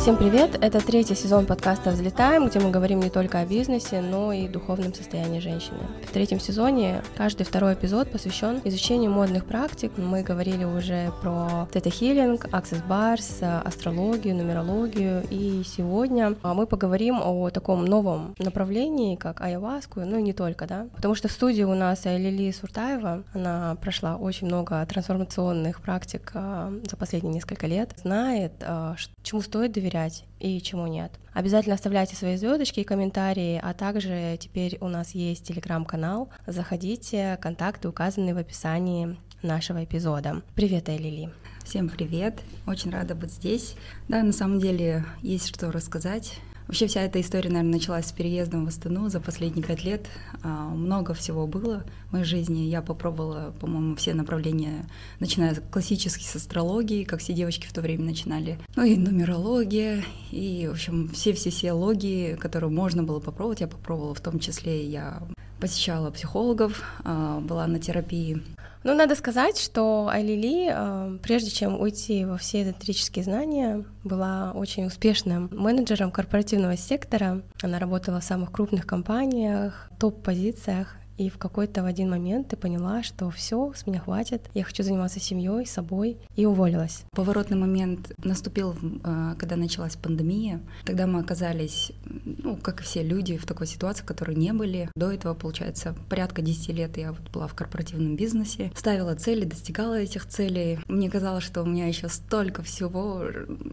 Всем 0.00 0.16
привет! 0.16 0.56
Это 0.62 0.80
третий 0.80 1.14
сезон 1.14 1.44
подкаста 1.44 1.90
«Взлетаем», 1.90 2.48
где 2.48 2.58
мы 2.58 2.70
говорим 2.70 3.00
не 3.00 3.10
только 3.10 3.40
о 3.40 3.44
бизнесе, 3.44 4.00
но 4.00 4.32
и 4.32 4.48
духовном 4.48 4.94
состоянии 4.94 5.40
женщины. 5.40 5.76
В 6.08 6.10
третьем 6.10 6.40
сезоне 6.40 7.02
каждый 7.18 7.42
второй 7.42 7.74
эпизод 7.74 8.10
посвящен 8.10 8.62
изучению 8.64 9.10
модных 9.10 9.44
практик. 9.44 9.92
Мы 9.98 10.22
говорили 10.22 10.64
уже 10.64 11.12
про 11.20 11.68
тета-хиллинг, 11.70 12.46
access 12.46 12.82
bars, 12.88 13.44
астрологию, 13.62 14.36
нумерологию, 14.36 15.22
и 15.28 15.62
сегодня 15.66 16.34
а, 16.40 16.54
мы 16.54 16.66
поговорим 16.66 17.20
о 17.22 17.50
таком 17.50 17.84
новом 17.84 18.34
направлении, 18.38 19.16
как 19.16 19.42
айаваску, 19.42 20.00
ну 20.00 20.16
и 20.16 20.22
не 20.22 20.32
только, 20.32 20.66
да, 20.66 20.86
потому 20.96 21.14
что 21.14 21.28
в 21.28 21.32
студии 21.32 21.62
у 21.62 21.74
нас 21.74 22.06
Лили 22.06 22.50
Суртаева, 22.52 23.22
она 23.34 23.76
прошла 23.82 24.16
очень 24.16 24.46
много 24.46 24.82
трансформационных 24.86 25.82
практик 25.82 26.30
а, 26.32 26.72
за 26.90 26.96
последние 26.96 27.34
несколько 27.34 27.66
лет, 27.66 27.92
знает, 28.02 28.52
а, 28.62 28.96
чему 29.22 29.42
стоит 29.42 29.72
доверять 29.72 29.89
доверять 29.90 30.24
и 30.38 30.60
чему 30.60 30.86
нет. 30.86 31.12
Обязательно 31.32 31.74
оставляйте 31.74 32.16
свои 32.16 32.36
звездочки 32.36 32.80
и 32.80 32.84
комментарии, 32.84 33.60
а 33.62 33.74
также 33.74 34.36
теперь 34.38 34.78
у 34.80 34.88
нас 34.88 35.14
есть 35.14 35.46
телеграм-канал. 35.46 36.28
Заходите, 36.46 37.38
контакты 37.40 37.88
указаны 37.88 38.34
в 38.34 38.38
описании 38.38 39.16
нашего 39.42 39.84
эпизода. 39.84 40.42
Привет, 40.54 40.88
Элили. 40.88 41.30
Всем 41.64 41.88
привет, 41.88 42.40
очень 42.66 42.90
рада 42.90 43.14
быть 43.14 43.32
здесь. 43.32 43.76
Да, 44.08 44.22
на 44.22 44.32
самом 44.32 44.60
деле 44.60 45.04
есть 45.22 45.48
что 45.48 45.70
рассказать. 45.70 46.38
Вообще 46.70 46.86
вся 46.86 47.02
эта 47.02 47.20
история, 47.20 47.50
наверное, 47.50 47.72
началась 47.72 48.06
с 48.06 48.12
переездом 48.12 48.64
в 48.64 48.68
Астану 48.68 49.08
за 49.08 49.18
последние 49.18 49.66
пять 49.66 49.82
лет. 49.82 50.06
А, 50.44 50.68
много 50.68 51.14
всего 51.14 51.48
было 51.48 51.82
в 52.06 52.12
моей 52.12 52.24
жизни. 52.24 52.60
Я 52.60 52.80
попробовала, 52.80 53.52
по-моему, 53.58 53.96
все 53.96 54.14
направления, 54.14 54.86
начиная 55.18 55.56
классически 55.56 56.22
с 56.22 56.36
астрологии, 56.36 57.02
как 57.02 57.18
все 57.18 57.32
девочки 57.32 57.66
в 57.66 57.72
то 57.72 57.80
время 57.80 58.04
начинали. 58.04 58.56
Ну 58.76 58.84
и 58.84 58.96
нумерология, 58.96 60.04
и, 60.30 60.68
в 60.68 60.74
общем, 60.74 61.08
все-все-все 61.08 61.72
логии, 61.72 62.36
которые 62.36 62.70
можно 62.70 63.02
было 63.02 63.18
попробовать, 63.18 63.62
я 63.62 63.66
попробовала. 63.66 64.14
В 64.14 64.20
том 64.20 64.38
числе 64.38 64.86
я 64.86 65.24
посещала 65.60 66.10
психологов, 66.10 66.82
а, 67.04 67.40
была 67.40 67.66
на 67.66 67.78
терапии. 67.78 68.42
Ну, 68.82 68.94
надо 68.94 69.14
сказать, 69.14 69.58
что 69.58 70.08
Айлили, 70.08 70.70
э, 70.72 71.18
прежде 71.22 71.50
чем 71.50 71.78
уйти 71.78 72.24
во 72.24 72.38
все 72.38 72.62
эзотерические 72.62 73.24
знания, 73.24 73.84
была 74.04 74.52
очень 74.54 74.86
успешным 74.86 75.50
менеджером 75.52 76.10
корпоративного 76.10 76.78
сектора. 76.78 77.42
Она 77.62 77.78
работала 77.78 78.20
в 78.20 78.24
самых 78.24 78.50
крупных 78.50 78.86
компаниях, 78.86 79.90
топ-позициях 79.98 80.96
и 81.20 81.28
в 81.28 81.36
какой-то 81.36 81.82
в 81.82 81.84
один 81.84 82.08
момент 82.08 82.48
ты 82.48 82.56
поняла, 82.56 83.02
что 83.02 83.28
все, 83.30 83.74
с 83.76 83.86
меня 83.86 84.00
хватит, 84.00 84.40
я 84.54 84.64
хочу 84.64 84.82
заниматься 84.82 85.20
семьей, 85.20 85.66
собой, 85.66 86.16
и 86.34 86.46
уволилась. 86.46 87.04
Поворотный 87.10 87.58
момент 87.58 88.12
наступил, 88.24 88.74
э, 89.04 89.34
когда 89.38 89.56
началась 89.56 89.96
пандемия. 89.96 90.62
Тогда 90.86 91.06
мы 91.06 91.20
оказались, 91.20 91.92
ну, 92.24 92.56
как 92.56 92.80
и 92.80 92.84
все 92.84 93.02
люди, 93.02 93.36
в 93.36 93.44
такой 93.44 93.66
ситуации, 93.66 94.02
в 94.02 94.06
которой 94.06 94.34
не 94.34 94.54
были. 94.54 94.88
До 94.94 95.12
этого, 95.12 95.34
получается, 95.34 95.94
порядка 96.08 96.40
10 96.40 96.68
лет 96.70 96.96
я 96.96 97.12
вот 97.12 97.30
была 97.30 97.48
в 97.48 97.54
корпоративном 97.54 98.16
бизнесе, 98.16 98.72
ставила 98.74 99.14
цели, 99.14 99.44
достигала 99.44 100.00
этих 100.00 100.24
целей. 100.24 100.78
Мне 100.88 101.10
казалось, 101.10 101.44
что 101.44 101.62
у 101.62 101.66
меня 101.66 101.86
еще 101.86 102.08
столько 102.08 102.62
всего, 102.62 103.24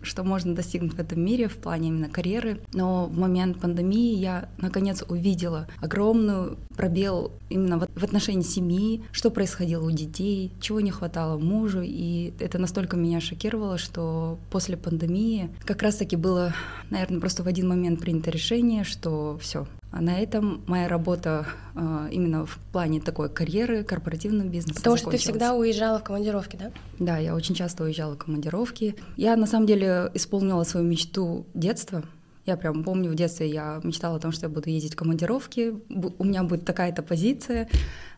что 0.04 0.26
можно 0.26 0.54
достигнуть 0.54 0.95
в 0.95 1.00
этом 1.00 1.22
мире 1.22 1.48
в 1.48 1.56
плане 1.56 1.88
именно 1.88 2.09
карьеры. 2.09 2.59
Но 2.73 3.06
в 3.06 3.17
момент 3.17 3.61
пандемии 3.61 4.17
я, 4.17 4.50
наконец, 4.58 5.02
увидела 5.08 5.70
огромную 5.80 6.58
пробел 6.76 7.37
именно 7.50 7.80
в 7.80 8.04
отношении 8.04 8.44
семьи, 8.44 9.04
что 9.12 9.30
происходило 9.30 9.86
у 9.86 9.92
детей, 9.92 10.52
чего 10.60 10.82
не 10.82 10.92
хватало 10.92 11.38
мужу. 11.38 11.82
И 11.84 12.34
это 12.40 12.58
настолько 12.58 12.98
меня 12.98 13.20
шокировало, 13.20 13.78
что 13.78 14.38
после 14.50 14.78
пандемии 14.78 15.50
как 15.66 15.82
раз-таки 15.82 16.16
было, 16.16 16.54
наверное, 16.90 17.20
просто 17.20 17.44
в 17.44 17.48
один 17.48 17.68
момент 17.68 18.00
принято 18.00 18.32
решение, 18.32 18.84
что 18.84 19.38
все, 19.42 19.67
а 19.92 20.02
на 20.02 20.20
этом 20.20 20.61
моя 20.67 20.88
работа 20.88 21.48
э, 21.73 22.10
именно 22.11 22.45
в 22.45 22.58
плане 22.72 23.00
такой 23.00 23.30
карьеры, 23.30 23.84
корпоративного 23.84 24.48
бизнеса 24.48 24.78
Потому 24.78 24.98
что 24.98 25.10
ты 25.10 25.17
всегда 25.17 25.54
уезжала 25.56 26.00
в 26.00 26.04
командировки, 26.04 26.58
да? 26.58 26.72
Да, 27.00 27.17
я 27.17 27.34
очень 27.34 27.56
часто 27.56 27.84
уезжала 27.84 28.16
в 28.16 28.17
командировки. 28.17 28.95
Я 29.16 29.36
на 29.36 29.48
самом 29.48 29.66
деле 29.66 30.11
исполнила 30.14 30.64
свою 30.64 30.86
мечту 30.86 31.45
детства— 31.54 32.04
я 32.48 32.58
прям 32.58 32.84
помню, 32.84 33.12
в 33.12 33.16
детстве 33.16 33.50
я 33.50 33.80
мечтала 33.84 34.16
о 34.16 34.20
том, 34.20 34.32
что 34.32 34.46
я 34.46 34.50
буду 34.50 34.70
ездить 34.70 34.94
в 34.94 34.98
командировки, 34.98 35.76
у 35.90 36.24
меня 36.24 36.44
будет 36.44 36.66
такая-то 36.66 37.04
позиция, 37.04 37.70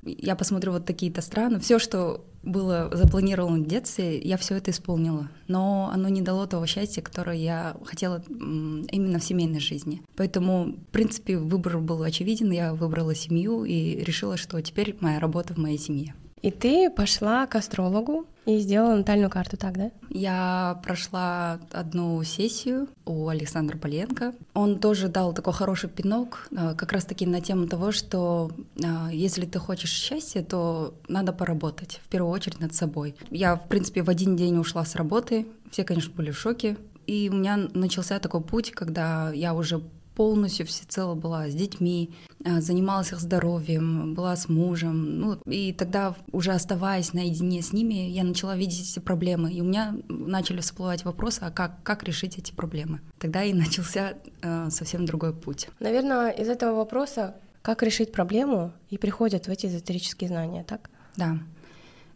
я 0.04 0.36
посмотрю 0.36 0.72
вот 0.72 0.86
такие-то 0.86 1.22
страны. 1.22 1.60
Все, 1.60 1.80
что 1.80 2.26
было 2.44 2.90
запланировано 2.94 3.64
в 3.64 3.68
детстве, 3.68 4.18
я 4.20 4.38
все 4.38 4.56
это 4.56 4.72
исполнила. 4.72 5.30
Но 5.48 5.90
оно 5.92 6.08
не 6.08 6.22
дало 6.22 6.46
того 6.46 6.66
счастья, 6.68 7.02
которое 7.02 7.38
я 7.38 7.76
хотела 7.84 8.24
именно 8.30 9.20
в 9.20 9.24
семейной 9.24 9.60
жизни. 9.60 10.02
Поэтому, 10.16 10.74
в 10.74 10.92
принципе, 10.92 11.38
выбор 11.38 11.80
был 11.80 12.02
очевиден. 12.04 12.52
Я 12.52 12.74
выбрала 12.74 13.14
семью 13.14 13.66
и 13.66 13.96
решила, 14.04 14.38
что 14.38 14.62
теперь 14.62 14.96
моя 15.02 15.20
работа 15.20 15.54
в 15.54 15.58
моей 15.58 15.78
семье. 15.78 16.16
И 16.42 16.52
ты 16.52 16.90
пошла 16.90 17.46
к 17.48 17.56
астрологу 17.56 18.26
и 18.46 18.60
сделала 18.60 18.96
натальную 18.96 19.30
карту, 19.30 19.58
так, 19.58 19.78
да? 19.78 19.92
Я 20.10 20.80
прошла 20.84 21.60
одну 21.72 22.24
сессию 22.24 22.88
у 23.06 23.28
Александра 23.28 23.78
Поленко. 23.78 24.34
Он 24.54 24.80
тоже 24.80 25.08
дал 25.08 25.34
такой 25.34 25.54
хороший 25.54 25.90
пинок, 25.90 26.48
э, 26.52 26.74
как 26.76 26.92
раз-таки 26.94 27.26
на 27.26 27.42
тему 27.42 27.68
того, 27.68 27.92
что 27.92 28.52
э, 28.76 29.10
если 29.12 29.46
ты 29.46 29.60
хочешь 29.60 29.92
счастья, 29.92 30.42
то 30.42 30.96
надо 31.08 31.34
поработать, 31.34 32.02
в 32.04 32.08
первую 32.10 32.32
очередь 32.32 32.60
над 32.60 32.74
собой. 32.74 33.16
Я, 33.30 33.56
в 33.56 33.68
принципе, 33.68 34.02
в 34.02 34.10
один 34.10 34.36
день 34.36 34.58
ушла 34.58 34.86
с 34.86 34.96
работы, 34.96 35.46
все, 35.72 35.84
конечно, 35.84 36.14
были 36.16 36.32
в 36.32 36.40
шоке, 36.40 36.78
и 37.06 37.30
у 37.32 37.36
меня 37.36 37.58
начался 37.74 38.20
такой 38.20 38.42
путь, 38.42 38.72
когда 38.72 39.32
я 39.32 39.54
уже 39.54 39.82
полностью 40.20 40.66
всецело 40.66 41.16
была 41.16 41.48
с 41.48 41.56
детьми, 41.56 42.10
э, 42.44 42.60
занималась 42.60 43.14
их 43.14 43.22
здоровьем, 43.22 44.14
была 44.16 44.36
с 44.36 44.50
мужем. 44.50 45.20
Ну, 45.22 45.38
и 45.46 45.72
тогда, 45.72 46.14
уже 46.34 46.52
оставаясь 46.52 47.14
наедине 47.14 47.62
с 47.62 47.72
ними, 47.72 47.94
я 47.94 48.26
начала 48.26 48.58
видеть 48.58 48.92
эти 48.92 49.00
проблемы. 49.00 49.54
И 49.54 49.62
у 49.62 49.64
меня 49.64 49.96
начали 50.10 50.60
всплывать 50.60 51.06
вопросы, 51.06 51.40
а 51.44 51.52
как, 51.52 51.82
как 51.84 52.04
решить 52.04 52.38
эти 52.38 52.52
проблемы. 52.52 53.00
Тогда 53.18 53.46
и 53.46 53.54
начался 53.64 54.16
э, 54.42 54.70
совсем 54.70 55.06
другой 55.06 55.34
путь. 55.34 55.70
Наверное, 55.80 56.32
из 56.32 56.50
этого 56.50 56.76
вопроса, 56.76 57.38
как 57.62 57.82
решить 57.82 58.12
проблему, 58.12 58.74
и 58.90 58.98
приходят 58.98 59.48
в 59.48 59.50
эти 59.50 59.68
эзотерические 59.68 60.28
знания, 60.28 60.66
так? 60.66 60.90
Да, 61.16 61.40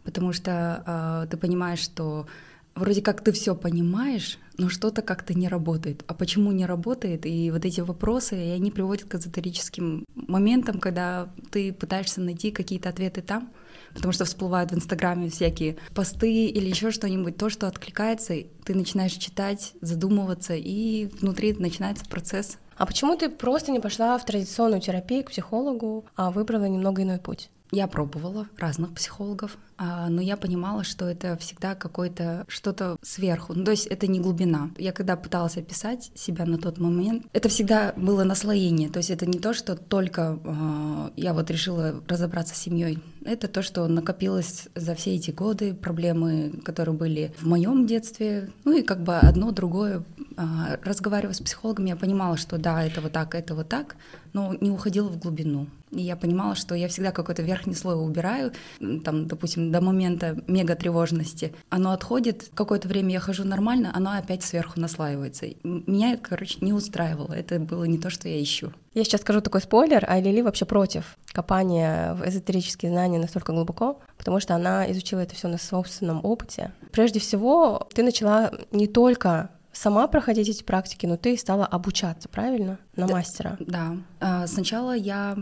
потому 0.02 0.34
что 0.34 1.24
э, 1.24 1.26
ты 1.30 1.38
понимаешь, 1.38 1.80
что 1.80 2.26
вроде 2.74 3.02
как 3.02 3.22
ты 3.22 3.32
все 3.32 3.54
понимаешь, 3.54 4.38
но 4.58 4.68
что-то 4.68 5.02
как-то 5.02 5.34
не 5.34 5.48
работает. 5.48 6.04
А 6.06 6.14
почему 6.14 6.52
не 6.52 6.66
работает? 6.66 7.26
И 7.26 7.50
вот 7.50 7.64
эти 7.64 7.80
вопросы, 7.80 8.36
и 8.36 8.50
они 8.50 8.70
приводят 8.70 9.08
к 9.08 9.14
эзотерическим 9.14 10.04
моментам, 10.14 10.78
когда 10.78 11.28
ты 11.50 11.72
пытаешься 11.72 12.20
найти 12.20 12.50
какие-то 12.50 12.88
ответы 12.88 13.22
там, 13.22 13.50
потому 13.94 14.12
что 14.12 14.24
всплывают 14.24 14.70
в 14.70 14.74
Инстаграме 14.74 15.30
всякие 15.30 15.76
посты 15.94 16.46
или 16.46 16.68
еще 16.68 16.90
что-нибудь, 16.90 17.36
то, 17.36 17.48
что 17.48 17.66
откликается, 17.66 18.34
ты 18.64 18.74
начинаешь 18.74 19.12
читать, 19.12 19.74
задумываться, 19.80 20.54
и 20.54 21.06
внутри 21.20 21.52
начинается 21.54 22.04
процесс. 22.04 22.58
А 22.76 22.86
почему 22.86 23.16
ты 23.16 23.28
просто 23.28 23.70
не 23.70 23.80
пошла 23.80 24.18
в 24.18 24.24
традиционную 24.24 24.80
терапию 24.80 25.24
к 25.24 25.30
психологу, 25.30 26.04
а 26.16 26.30
выбрала 26.30 26.64
немного 26.64 27.02
иной 27.02 27.18
путь? 27.18 27.50
Я 27.74 27.88
пробовала 27.88 28.46
разных 28.56 28.94
психологов, 28.94 29.58
а, 29.76 30.08
но 30.08 30.22
я 30.22 30.36
понимала, 30.36 30.84
что 30.84 31.06
это 31.06 31.36
всегда 31.38 31.74
какое-то 31.74 32.44
что-то 32.46 32.96
сверху. 33.02 33.54
Ну, 33.54 33.64
то 33.64 33.72
есть 33.72 33.86
это 33.86 34.06
не 34.06 34.20
глубина. 34.20 34.70
Я 34.78 34.92
когда 34.92 35.16
пыталась 35.16 35.56
описать 35.56 36.12
себя 36.14 36.46
на 36.46 36.58
тот 36.58 36.78
момент, 36.78 37.26
это 37.32 37.48
всегда 37.48 37.92
было 37.96 38.22
наслоение. 38.22 38.88
То 38.88 38.98
есть 38.98 39.10
это 39.10 39.26
не 39.26 39.40
то, 39.40 39.52
что 39.52 39.74
только 39.74 40.38
э, 40.44 41.10
я 41.16 41.34
вот 41.34 41.50
решила 41.50 42.00
разобраться 42.06 42.54
с 42.54 42.58
семьей. 42.58 43.00
Это 43.24 43.48
то, 43.48 43.62
что 43.62 43.88
накопилось 43.88 44.68
за 44.76 44.94
все 44.94 45.16
эти 45.16 45.32
годы, 45.32 45.74
проблемы, 45.74 46.52
которые 46.64 46.94
были 46.94 47.34
в 47.38 47.46
моем 47.46 47.86
детстве. 47.86 48.50
Ну 48.64 48.78
и 48.78 48.82
как 48.82 49.02
бы 49.02 49.16
одно 49.16 49.50
другое. 49.50 50.04
Э, 50.36 50.76
разговаривая 50.84 51.34
с 51.34 51.40
психологом, 51.40 51.86
я 51.86 51.96
понимала, 51.96 52.36
что 52.36 52.56
да, 52.56 52.84
это 52.84 53.00
вот 53.00 53.10
так, 53.10 53.34
это 53.34 53.56
вот 53.56 53.68
так, 53.68 53.96
но 54.32 54.54
не 54.60 54.70
уходила 54.70 55.08
в 55.08 55.18
глубину. 55.18 55.66
И 55.94 56.02
я 56.02 56.16
понимала, 56.16 56.54
что 56.54 56.74
я 56.74 56.88
всегда 56.88 57.12
какой-то 57.12 57.42
верхний 57.42 57.74
слой 57.74 57.94
убираю, 57.94 58.52
там, 58.78 59.26
допустим, 59.26 59.70
до 59.72 59.80
момента 59.80 60.36
мега 60.46 60.74
тревожности. 60.74 61.54
Оно 61.70 61.92
отходит, 61.92 62.50
какое-то 62.54 62.88
время 62.88 63.12
я 63.12 63.20
хожу 63.20 63.44
нормально, 63.44 63.92
оно 63.94 64.12
опять 64.12 64.42
сверху 64.42 64.80
наслаивается. 64.80 65.46
Меня 65.62 66.12
это, 66.12 66.22
короче, 66.22 66.58
не 66.60 66.72
устраивало. 66.72 67.32
Это 67.32 67.58
было 67.58 67.84
не 67.84 67.98
то, 67.98 68.10
что 68.10 68.28
я 68.28 68.42
ищу. 68.42 68.72
Я 68.92 69.02
сейчас 69.04 69.22
скажу 69.22 69.40
такой 69.40 69.60
спойлер, 69.60 70.04
а 70.06 70.20
Лили 70.20 70.40
вообще 70.40 70.64
против 70.64 71.16
копания 71.32 72.14
в 72.14 72.28
эзотерические 72.28 72.92
знания 72.92 73.18
настолько 73.18 73.52
глубоко, 73.52 74.00
потому 74.16 74.38
что 74.38 74.54
она 74.54 74.90
изучила 74.92 75.20
это 75.20 75.34
все 75.34 75.48
на 75.48 75.58
собственном 75.58 76.24
опыте. 76.24 76.72
Прежде 76.92 77.18
всего, 77.18 77.88
ты 77.92 78.04
начала 78.04 78.52
не 78.70 78.86
только 78.86 79.50
сама 79.72 80.06
проходить 80.06 80.48
эти 80.48 80.62
практики, 80.62 81.06
но 81.06 81.16
ты 81.16 81.36
стала 81.36 81.66
обучаться, 81.66 82.28
правильно? 82.28 82.78
На 82.96 83.06
да, 83.06 83.14
мастера. 83.14 83.56
Да. 83.60 83.96
А, 84.20 84.46
сначала 84.46 84.96
я 84.96 85.36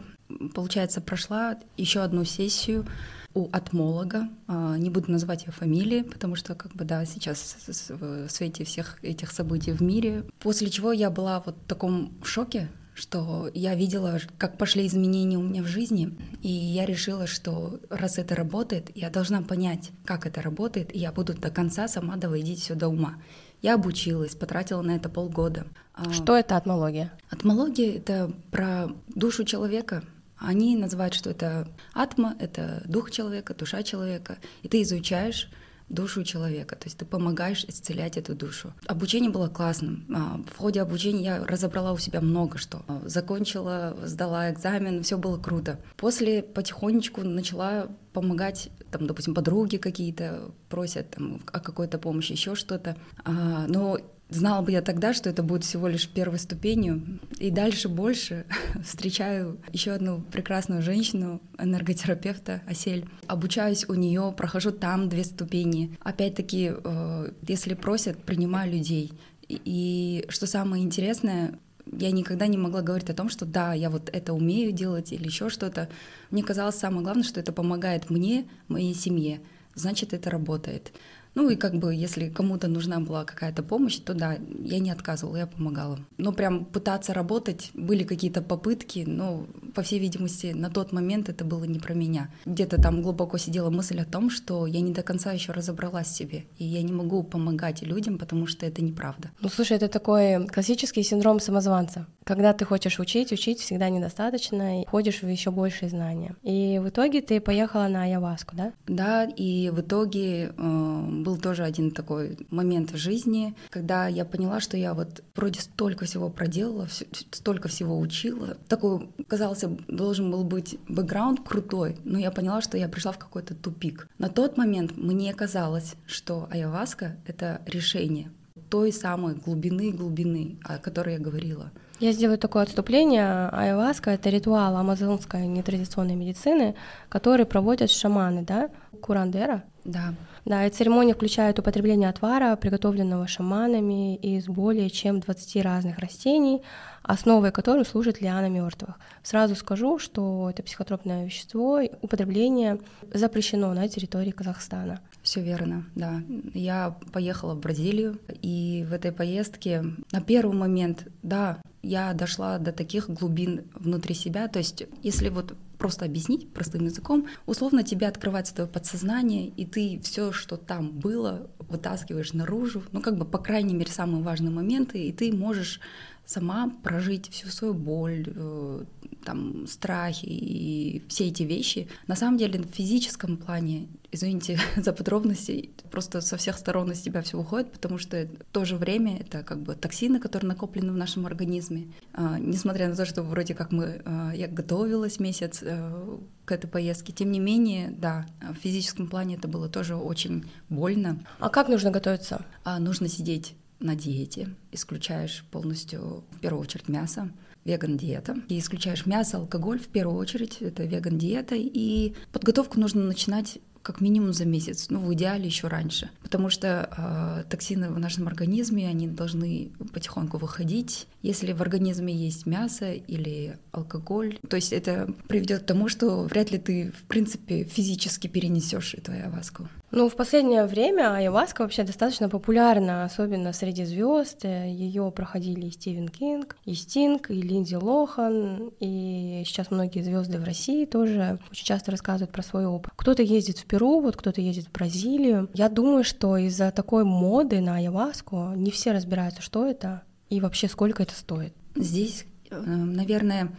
получается, 0.54 1.00
прошла 1.00 1.58
еще 1.76 2.00
одну 2.00 2.24
сессию 2.24 2.86
у 3.34 3.48
атмолога, 3.50 4.28
а, 4.46 4.76
не 4.76 4.90
буду 4.90 5.10
называть 5.10 5.44
ее 5.46 5.52
фамилии, 5.52 6.02
потому 6.02 6.36
что, 6.36 6.54
как 6.54 6.72
бы, 6.72 6.84
да, 6.84 7.04
сейчас 7.06 7.56
в 7.88 8.28
свете 8.28 8.64
всех 8.64 8.98
этих 9.02 9.32
событий 9.32 9.72
в 9.72 9.80
мире, 9.80 10.24
после 10.38 10.68
чего 10.68 10.92
я 10.92 11.10
была 11.10 11.42
вот 11.44 11.56
в 11.56 11.66
таком 11.66 12.12
шоке, 12.22 12.68
что 12.94 13.50
я 13.54 13.74
видела, 13.74 14.20
как 14.36 14.58
пошли 14.58 14.86
изменения 14.86 15.38
у 15.38 15.42
меня 15.42 15.62
в 15.62 15.66
жизни, 15.66 16.14
и 16.42 16.48
я 16.48 16.84
решила, 16.84 17.26
что 17.26 17.80
раз 17.88 18.18
это 18.18 18.34
работает, 18.34 18.90
я 18.94 19.08
должна 19.08 19.40
понять, 19.40 19.90
как 20.04 20.26
это 20.26 20.42
работает, 20.42 20.94
и 20.94 20.98
я 20.98 21.10
буду 21.10 21.34
до 21.34 21.50
конца 21.50 21.88
сама 21.88 22.16
доводить 22.16 22.60
все 22.60 22.74
до 22.74 22.88
ума. 22.88 23.16
Я 23.62 23.74
обучилась, 23.74 24.34
потратила 24.34 24.82
на 24.82 24.96
это 24.96 25.08
полгода. 25.08 25.66
А, 25.94 26.12
что 26.12 26.36
это 26.36 26.56
атмология? 26.56 27.12
Атмология— 27.30 27.96
это 27.96 28.32
про 28.50 28.88
душу 29.08 29.44
человека. 29.44 30.02
Они 30.42 30.76
называют, 30.76 31.14
что 31.14 31.30
это 31.30 31.68
атма— 31.94 32.36
это 32.40 32.82
дух 32.86 33.10
человека, 33.10 33.54
душа 33.54 33.82
человека. 33.82 34.38
И 34.62 34.68
ты 34.68 34.82
изучаешь 34.82 35.48
душу 35.88 36.24
человека, 36.24 36.74
то 36.74 36.86
есть 36.86 36.96
ты 36.96 37.04
помогаешь 37.04 37.64
исцелять 37.64 38.16
эту 38.16 38.34
душу. 38.34 38.72
Обучение 38.86 39.30
было 39.30 39.48
классным. 39.48 40.06
А, 40.14 40.40
в 40.50 40.56
ходе 40.56 40.80
обучения 40.80 41.24
я 41.24 41.44
разобрала 41.44 41.92
у 41.92 41.98
себя 41.98 42.20
много 42.20 42.58
что. 42.58 42.82
Закончила, 43.04 43.96
сдала 44.04 44.50
экзамен, 44.50 45.02
все 45.02 45.18
было 45.18 45.38
круто. 45.38 45.78
После 45.96 46.42
потихонечку 46.42 47.22
начала 47.22 47.88
помогать, 48.14 48.70
там, 48.90 49.06
допустим, 49.06 49.34
подруги 49.34 49.76
какие-то 49.76 50.50
просят 50.68 51.10
там, 51.10 51.40
о 51.46 51.60
какой-то 51.60 51.98
помощи, 51.98 52.32
еще 52.32 52.54
что-то. 52.54 52.96
А, 53.24 53.66
но 53.68 53.98
Знала 54.32 54.62
бы 54.62 54.72
я 54.72 54.82
тогда, 54.82 55.12
что 55.12 55.28
это 55.28 55.42
будет 55.42 55.64
всего 55.64 55.88
лишь 55.88 56.08
первой 56.08 56.38
ступенью. 56.38 57.20
И 57.38 57.50
дальше 57.50 57.88
больше 57.88 58.44
встречаю 58.84 59.58
еще 59.72 59.92
одну 59.92 60.20
прекрасную 60.20 60.82
женщину, 60.82 61.40
энерготерапевта 61.58 62.62
Асель. 62.66 63.06
Обучаюсь 63.26 63.88
у 63.88 63.94
нее, 63.94 64.34
прохожу 64.36 64.72
там 64.72 65.08
две 65.08 65.24
ступени. 65.24 65.96
Опять-таки, 66.00 66.72
э, 66.72 67.32
если 67.46 67.74
просят, 67.74 68.22
принимаю 68.24 68.72
людей. 68.72 69.12
И 69.48 70.24
что 70.28 70.46
самое 70.46 70.82
интересное, 70.82 71.58
я 71.90 72.10
никогда 72.10 72.46
не 72.46 72.56
могла 72.56 72.80
говорить 72.80 73.10
о 73.10 73.14
том, 73.14 73.28
что 73.28 73.44
да, 73.44 73.74
я 73.74 73.90
вот 73.90 74.08
это 74.12 74.32
умею 74.32 74.72
делать 74.72 75.12
или 75.12 75.26
еще 75.26 75.50
что-то. 75.50 75.88
Мне 76.30 76.42
казалось 76.42 76.76
самое 76.76 77.02
главное, 77.02 77.24
что 77.24 77.40
это 77.40 77.52
помогает 77.52 78.08
мне, 78.08 78.46
моей 78.68 78.94
семье. 78.94 79.40
Значит, 79.74 80.12
это 80.12 80.30
работает. 80.30 80.92
Ну 81.34 81.48
и 81.48 81.56
как 81.56 81.74
бы, 81.74 81.94
если 81.94 82.28
кому-то 82.28 82.68
нужна 82.68 83.00
была 83.00 83.24
какая-то 83.24 83.62
помощь, 83.62 83.96
то 83.96 84.14
да, 84.14 84.36
я 84.64 84.78
не 84.78 84.90
отказывала, 84.90 85.36
я 85.36 85.46
помогала. 85.46 85.98
Но 86.18 86.32
прям 86.32 86.64
пытаться 86.64 87.14
работать, 87.14 87.70
были 87.74 88.04
какие-то 88.04 88.42
попытки, 88.42 89.04
но, 89.06 89.46
по 89.74 89.82
всей 89.82 89.98
видимости, 89.98 90.52
на 90.54 90.70
тот 90.70 90.92
момент 90.92 91.28
это 91.28 91.44
было 91.44 91.64
не 91.64 91.78
про 91.78 91.94
меня. 91.94 92.30
Где-то 92.44 92.80
там 92.80 93.02
глубоко 93.02 93.38
сидела 93.38 93.70
мысль 93.70 94.00
о 94.00 94.04
том, 94.04 94.30
что 94.30 94.66
я 94.66 94.80
не 94.80 94.92
до 94.92 95.02
конца 95.02 95.32
еще 95.32 95.52
разобралась 95.52 96.08
в 96.08 96.16
себе, 96.16 96.44
и 96.58 96.64
я 96.64 96.82
не 96.82 96.92
могу 96.92 97.22
помогать 97.22 97.82
людям, 97.82 98.18
потому 98.18 98.46
что 98.46 98.66
это 98.66 98.82
неправда. 98.82 99.30
Ну, 99.40 99.48
слушай, 99.48 99.76
это 99.76 99.88
такой 99.88 100.46
классический 100.46 101.02
синдром 101.02 101.40
самозванца. 101.40 102.06
Когда 102.24 102.52
ты 102.52 102.64
хочешь 102.64 103.00
учить, 103.00 103.32
учить 103.32 103.60
всегда 103.60 103.88
недостаточно, 103.88 104.82
и 104.82 104.86
ходишь 104.86 105.22
в 105.22 105.28
еще 105.28 105.50
большие 105.50 105.88
знания. 105.88 106.36
И 106.42 106.78
в 106.82 106.88
итоге 106.88 107.20
ты 107.20 107.40
поехала 107.40 107.88
на 107.88 108.04
Айаваску, 108.04 108.54
да? 108.54 108.72
Да, 108.86 109.24
и 109.24 109.70
в 109.70 109.80
итоге 109.80 110.52
э, 110.56 111.21
был 111.22 111.36
тоже 111.36 111.64
один 111.64 111.90
такой 111.90 112.38
момент 112.50 112.92
в 112.92 112.96
жизни, 112.96 113.54
когда 113.70 114.06
я 114.08 114.24
поняла, 114.24 114.60
что 114.60 114.76
я 114.76 114.94
вот 114.94 115.22
вроде 115.34 115.60
столько 115.60 116.04
всего 116.04 116.28
проделала, 116.30 116.88
столько 117.30 117.68
всего 117.68 117.98
учила. 117.98 118.56
Такой, 118.68 119.10
казалось, 119.26 119.64
должен 119.88 120.30
был 120.30 120.44
быть 120.44 120.78
бэкграунд 120.88 121.40
крутой, 121.40 121.96
но 122.04 122.18
я 122.18 122.30
поняла, 122.30 122.60
что 122.60 122.76
я 122.76 122.88
пришла 122.88 123.12
в 123.12 123.18
какой-то 123.18 123.54
тупик. 123.54 124.08
На 124.18 124.28
тот 124.28 124.56
момент 124.56 124.96
мне 124.96 125.32
казалось, 125.34 125.94
что 126.06 126.48
айаваска— 126.50 127.16
это 127.26 127.62
решение 127.66 128.30
той 128.72 128.90
самой 128.90 129.34
глубины 129.34 129.90
глубины, 129.90 130.58
о 130.64 130.78
которой 130.78 131.14
я 131.14 131.20
говорила. 131.20 131.70
Я 132.00 132.12
сделаю 132.12 132.38
такое 132.38 132.62
отступление. 132.62 133.48
Айваска— 133.50 134.10
это 134.12 134.30
ритуал 134.30 134.76
амазонской 134.76 135.46
нетрадиционной 135.46 136.16
медицины, 136.16 136.74
который 137.10 137.44
проводят 137.44 137.90
шаманы, 137.90 138.42
да? 138.42 138.70
Курандера? 139.02 139.62
Да. 139.84 140.14
Да, 140.44 140.66
и 140.66 140.70
церемония 140.70 141.14
включает 141.14 141.58
употребление 141.58 142.08
отвара, 142.08 142.56
приготовленного 142.56 143.26
шаманами 143.28 144.16
из 144.16 144.46
более 144.46 144.90
чем 144.90 145.20
20 145.20 145.62
разных 145.62 145.98
растений, 145.98 146.62
основой 147.02 147.52
которых 147.52 147.86
служит 147.86 148.20
лиана 148.20 148.48
мертвых. 148.48 148.98
Сразу 149.22 149.54
скажу, 149.54 149.98
что 149.98 150.48
это 150.50 150.62
психотропное 150.62 151.24
вещество, 151.24 151.80
употребление 152.00 152.80
запрещено 153.12 153.72
на 153.72 153.88
территории 153.88 154.30
Казахстана. 154.30 155.00
Все 155.22 155.40
верно, 155.40 155.84
да. 155.94 156.22
Я 156.54 156.96
поехала 157.12 157.54
в 157.54 157.60
Бразилию, 157.60 158.18
и 158.40 158.84
в 158.88 158.92
этой 158.92 159.12
поездке 159.12 159.84
на 160.10 160.20
первый 160.20 160.56
момент, 160.56 161.06
да, 161.22 161.58
я 161.82 162.12
дошла 162.12 162.58
до 162.58 162.72
таких 162.72 163.10
глубин 163.10 163.64
внутри 163.74 164.14
себя. 164.14 164.48
То 164.48 164.58
есть, 164.58 164.84
если 165.02 165.28
вот 165.28 165.54
просто 165.82 166.04
объяснить 166.04 166.52
простым 166.52 166.84
языком, 166.84 167.26
условно 167.44 167.82
тебе 167.82 168.06
открывается 168.06 168.54
твое 168.54 168.70
подсознание, 168.70 169.48
и 169.48 169.66
ты 169.66 170.00
все, 170.04 170.30
что 170.30 170.56
там 170.56 170.90
было, 170.90 171.50
вытаскиваешь 171.58 172.34
наружу, 172.34 172.84
ну 172.92 173.02
как 173.02 173.18
бы 173.18 173.24
по 173.24 173.38
крайней 173.38 173.74
мере 173.74 173.90
самые 173.90 174.22
важные 174.22 174.52
моменты, 174.52 175.02
и 175.02 175.12
ты 175.12 175.32
можешь 175.32 175.80
сама 176.26 176.70
прожить 176.82 177.28
всю 177.30 177.48
свою 177.48 177.74
боль, 177.74 178.24
э, 178.26 178.84
там, 179.24 179.66
страхи 179.66 180.26
и 180.26 181.02
все 181.08 181.28
эти 181.28 181.42
вещи. 181.42 181.88
На 182.06 182.16
самом 182.16 182.38
деле 182.38 182.60
в 182.60 182.66
физическом 182.66 183.36
плане, 183.36 183.88
извините 184.10 184.58
за 184.76 184.92
подробности, 184.92 185.70
просто 185.90 186.20
со 186.20 186.36
всех 186.36 186.58
сторон 186.58 186.90
из 186.92 187.00
тебя 187.00 187.22
все 187.22 187.38
уходит, 187.38 187.72
потому 187.72 187.98
что 187.98 188.26
в 188.26 188.52
то 188.52 188.64
же 188.64 188.76
время 188.76 189.20
это 189.20 189.42
как 189.42 189.60
бы 189.62 189.74
токсины, 189.74 190.18
которые 190.18 190.48
накоплены 190.48 190.92
в 190.92 190.96
нашем 190.96 191.26
организме. 191.26 191.88
А, 192.12 192.38
несмотря 192.38 192.88
на 192.88 192.96
то, 192.96 193.04
что 193.06 193.22
вроде 193.22 193.54
как 193.54 193.72
мы, 193.72 194.02
а, 194.04 194.32
я 194.34 194.48
готовилась 194.48 195.20
месяц 195.20 195.62
а, 195.62 196.18
к 196.44 196.52
этой 196.52 196.68
поездке, 196.68 197.12
тем 197.12 197.30
не 197.30 197.40
менее, 197.40 197.94
да, 197.96 198.26
в 198.40 198.54
физическом 198.56 199.06
плане 199.08 199.36
это 199.36 199.48
было 199.48 199.68
тоже 199.68 199.96
очень 199.96 200.50
больно. 200.68 201.20
А 201.38 201.48
как 201.48 201.68
нужно 201.68 201.90
готовиться? 201.90 202.44
А, 202.64 202.78
нужно 202.78 203.08
сидеть 203.08 203.54
на 203.82 203.94
диете, 203.94 204.54
исключаешь 204.70 205.44
полностью, 205.50 206.24
в 206.30 206.40
первую 206.40 206.62
очередь, 206.62 206.88
мясо, 206.88 207.30
веган-диета. 207.64 208.36
И 208.48 208.58
исключаешь 208.58 209.06
мясо, 209.06 209.38
алкоголь 209.38 209.78
в 209.78 209.88
первую 209.88 210.18
очередь, 210.18 210.58
это 210.60 210.84
веган-диета. 210.84 211.54
И 211.56 212.14
подготовку 212.32 212.80
нужно 212.80 213.02
начинать 213.02 213.58
как 213.82 214.00
минимум 214.00 214.32
за 214.32 214.44
месяц, 214.44 214.86
ну, 214.88 215.00
в 215.00 215.12
идеале 215.14 215.46
еще 215.46 215.68
раньше. 215.68 216.10
Потому 216.22 216.50
что 216.50 216.88
э, 216.96 217.50
токсины 217.50 217.90
в 217.90 217.98
нашем 217.98 218.28
организме, 218.28 218.88
они 218.88 219.08
должны 219.08 219.70
потихоньку 219.92 220.38
выходить. 220.38 221.06
Если 221.22 221.52
в 221.52 221.62
организме 221.62 222.14
есть 222.14 222.46
мясо 222.46 222.92
или 222.92 223.58
алкоголь, 223.72 224.38
то 224.48 224.56
есть 224.56 224.72
это 224.72 225.12
приведет 225.28 225.62
к 225.62 225.66
тому, 225.66 225.88
что 225.88 226.22
вряд 226.22 226.50
ли 226.50 226.58
ты, 226.58 226.92
в 226.92 227.04
принципе, 227.04 227.64
физически 227.64 228.26
перенесешь 228.26 228.94
эту 228.94 229.12
айваску. 229.12 229.68
Ну, 229.92 230.08
в 230.08 230.16
последнее 230.16 230.64
время 230.64 231.14
айваска 231.14 231.62
вообще 231.62 231.82
достаточно 231.82 232.30
популярна, 232.30 233.04
особенно 233.04 233.52
среди 233.52 233.84
звезд. 233.84 234.42
Ее 234.44 235.12
проходили 235.14 235.66
и 235.66 235.70
Стивен 235.70 236.08
Кинг, 236.08 236.56
и 236.64 236.72
Стинг, 236.72 237.30
и 237.30 237.42
Линдзи 237.42 237.74
Лохан, 237.74 238.70
и 238.80 239.42
сейчас 239.44 239.70
многие 239.70 240.00
звезды 240.02 240.38
в 240.38 240.44
России 240.44 240.86
тоже 240.86 241.38
очень 241.50 241.66
часто 241.66 241.90
рассказывают 241.90 242.32
про 242.32 242.42
свой 242.42 242.64
опыт. 242.64 242.90
Кто-то 242.96 243.22
ездит 243.22 243.58
в 243.58 243.66
Перу, 243.72 244.02
вот 244.02 244.18
кто-то 244.18 244.42
ездит 244.42 244.66
в 244.66 244.72
Бразилию. 244.72 245.48
Я 245.54 245.70
думаю, 245.70 246.04
что 246.04 246.36
из-за 246.36 246.70
такой 246.72 247.04
моды 247.04 247.62
на 247.62 247.76
айваску 247.76 248.52
не 248.54 248.70
все 248.70 248.92
разбираются, 248.92 249.40
что 249.40 249.66
это 249.66 250.02
и 250.28 250.40
вообще 250.40 250.68
сколько 250.68 251.02
это 251.02 251.14
стоит. 251.14 251.54
Здесь, 251.74 252.26
э, 252.50 252.60
наверное, 252.60 253.50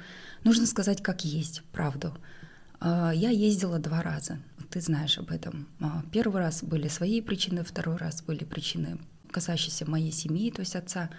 нужно 0.43 0.67
сказать, 0.67 1.01
как 1.01 1.25
есть, 1.25 1.63
правду. 1.71 2.15
А, 2.79 3.11
я 3.11 3.31
ездила 3.31 3.79
два 3.79 4.03
раза 4.03 4.37
ты 4.69 4.81
знаешь 4.81 5.19
об 5.19 5.31
этом. 5.31 5.67
А, 5.79 6.03
первый 6.11 6.41
раз 6.41 6.63
были 6.63 6.87
свои 6.87 7.21
причины, 7.21 7.63
второй 7.63 7.97
раз 7.97 8.23
были 8.23 8.43
причины, 8.43 8.97
касающиеся 9.29 9.89
моей 9.89 10.11
семьи, 10.11 10.49
то 10.51 10.61
есть 10.61 10.75
отца. 10.75 11.11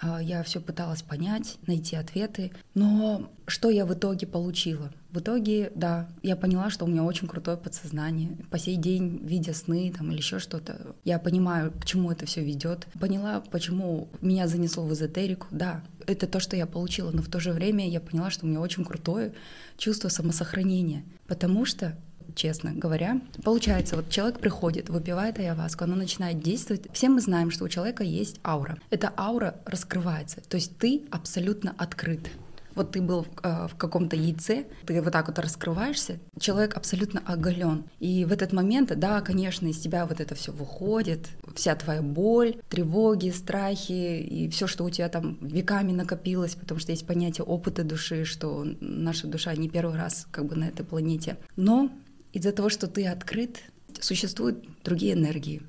А, 0.00 0.22
я 0.22 0.42
все 0.42 0.60
пыталась 0.60 1.02
понять, 1.02 1.58
найти 1.66 1.96
ответы. 1.96 2.52
Но 2.74 3.30
что 3.46 3.68
я 3.70 3.84
в 3.84 3.92
итоге 3.92 4.26
получила? 4.26 4.90
В 5.10 5.18
итоге, 5.18 5.72
да, 5.74 6.08
я 6.22 6.36
поняла, 6.36 6.70
что 6.70 6.84
у 6.84 6.88
меня 6.88 7.02
очень 7.02 7.28
крутое 7.28 7.56
подсознание. 7.56 8.38
По 8.50 8.58
сей 8.58 8.76
день, 8.76 9.20
видя 9.22 9.52
сны 9.52 9.92
там, 9.96 10.10
или 10.10 10.18
еще 10.18 10.38
что-то, 10.38 10.94
я 11.04 11.18
понимаю, 11.18 11.72
к 11.72 11.84
чему 11.84 12.10
это 12.10 12.26
все 12.26 12.42
ведет. 12.42 12.86
Поняла, 12.98 13.42
почему 13.50 14.08
меня 14.20 14.46
занесло 14.46 14.84
в 14.84 14.92
эзотерику. 14.92 15.48
Да, 15.50 15.82
это 16.06 16.26
то, 16.26 16.40
что 16.40 16.56
я 16.56 16.66
получила, 16.66 17.10
но 17.10 17.22
в 17.22 17.28
то 17.28 17.40
же 17.40 17.52
время 17.52 17.88
я 17.88 18.00
поняла, 18.00 18.30
что 18.30 18.46
у 18.46 18.48
меня 18.48 18.60
очень 18.60 18.84
крутое 18.84 19.34
чувство 19.76 20.08
самосохранения. 20.08 21.04
Потому 21.26 21.64
что 21.64 21.96
честно 22.40 22.72
говоря. 22.72 23.20
Получается, 23.44 23.96
вот 23.96 24.08
человек 24.08 24.38
приходит, 24.38 24.88
выпивает 24.88 25.38
ayahuasca, 25.38 25.84
она 25.84 25.96
начинает 25.96 26.40
действовать. 26.40 26.86
Все 26.92 27.10
мы 27.10 27.20
знаем, 27.20 27.50
что 27.50 27.64
у 27.64 27.68
человека 27.68 28.02
есть 28.02 28.40
аура. 28.42 28.78
Эта 28.88 29.12
аура 29.18 29.56
раскрывается, 29.66 30.40
то 30.48 30.56
есть 30.56 30.78
ты 30.78 31.02
абсолютно 31.10 31.74
открыт. 31.76 32.30
Вот 32.74 32.92
ты 32.92 33.02
был 33.02 33.26
э, 33.42 33.66
в 33.68 33.76
каком-то 33.76 34.16
яйце, 34.16 34.64
ты 34.86 35.02
вот 35.02 35.12
так 35.12 35.26
вот 35.26 35.38
раскрываешься, 35.38 36.18
человек 36.38 36.76
абсолютно 36.76 37.20
оголен. 37.26 37.84
И 37.98 38.24
в 38.24 38.32
этот 38.32 38.52
момент, 38.52 38.96
да, 38.98 39.20
конечно, 39.20 39.66
из 39.66 39.78
тебя 39.78 40.06
вот 40.06 40.20
это 40.20 40.34
все 40.34 40.52
выходит, 40.52 41.28
вся 41.54 41.74
твоя 41.74 42.00
боль, 42.00 42.56
тревоги, 42.68 43.30
страхи 43.30 44.20
и 44.20 44.48
все, 44.48 44.66
что 44.66 44.84
у 44.84 44.90
тебя 44.90 45.08
там 45.08 45.36
веками 45.42 45.92
накопилось, 45.92 46.54
потому 46.54 46.80
что 46.80 46.92
есть 46.92 47.06
понятие 47.06 47.44
опыта 47.44 47.82
души, 47.84 48.24
что 48.24 48.64
наша 48.80 49.26
душа 49.26 49.54
не 49.54 49.68
первый 49.68 49.96
раз 49.96 50.26
как 50.30 50.46
бы 50.46 50.54
на 50.54 50.64
этой 50.64 50.86
планете. 50.86 51.36
Но 51.56 51.90
из-за 52.32 52.52
того, 52.52 52.68
что 52.68 52.86
ты 52.86 53.06
открыт, 53.06 53.60
существуют 54.00 54.64
другие 54.84 55.14
энергии. 55.14 55.62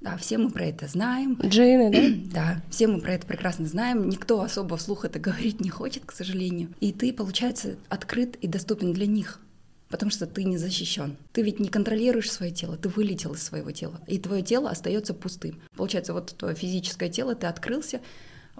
Да, 0.00 0.16
все 0.18 0.38
мы 0.38 0.50
про 0.50 0.66
это 0.66 0.86
знаем. 0.86 1.38
Джины, 1.42 1.90
да? 1.90 2.32
да, 2.34 2.62
все 2.70 2.86
мы 2.86 3.00
про 3.00 3.14
это 3.14 3.26
прекрасно 3.26 3.66
знаем. 3.66 4.08
Никто 4.08 4.40
особо 4.40 4.76
вслух 4.76 5.04
это 5.04 5.18
говорить 5.18 5.60
не 5.60 5.70
хочет, 5.70 6.04
к 6.04 6.12
сожалению. 6.12 6.68
И 6.80 6.92
ты, 6.92 7.12
получается, 7.12 7.76
открыт 7.88 8.36
и 8.36 8.46
доступен 8.46 8.92
для 8.92 9.06
них. 9.06 9.40
Потому 9.88 10.10
что 10.10 10.26
ты 10.26 10.44
не 10.44 10.58
защищен. 10.58 11.16
Ты 11.32 11.42
ведь 11.42 11.60
не 11.60 11.68
контролируешь 11.68 12.30
свое 12.30 12.52
тело, 12.52 12.76
ты 12.76 12.88
вылетел 12.88 13.34
из 13.34 13.42
своего 13.42 13.70
тела. 13.70 14.00
И 14.06 14.18
твое 14.18 14.42
тело 14.42 14.68
остается 14.68 15.14
пустым. 15.14 15.60
Получается, 15.76 16.12
вот 16.12 16.34
твое 16.36 16.54
физическое 16.54 17.08
тело, 17.08 17.34
ты 17.34 17.46
открылся, 17.46 18.00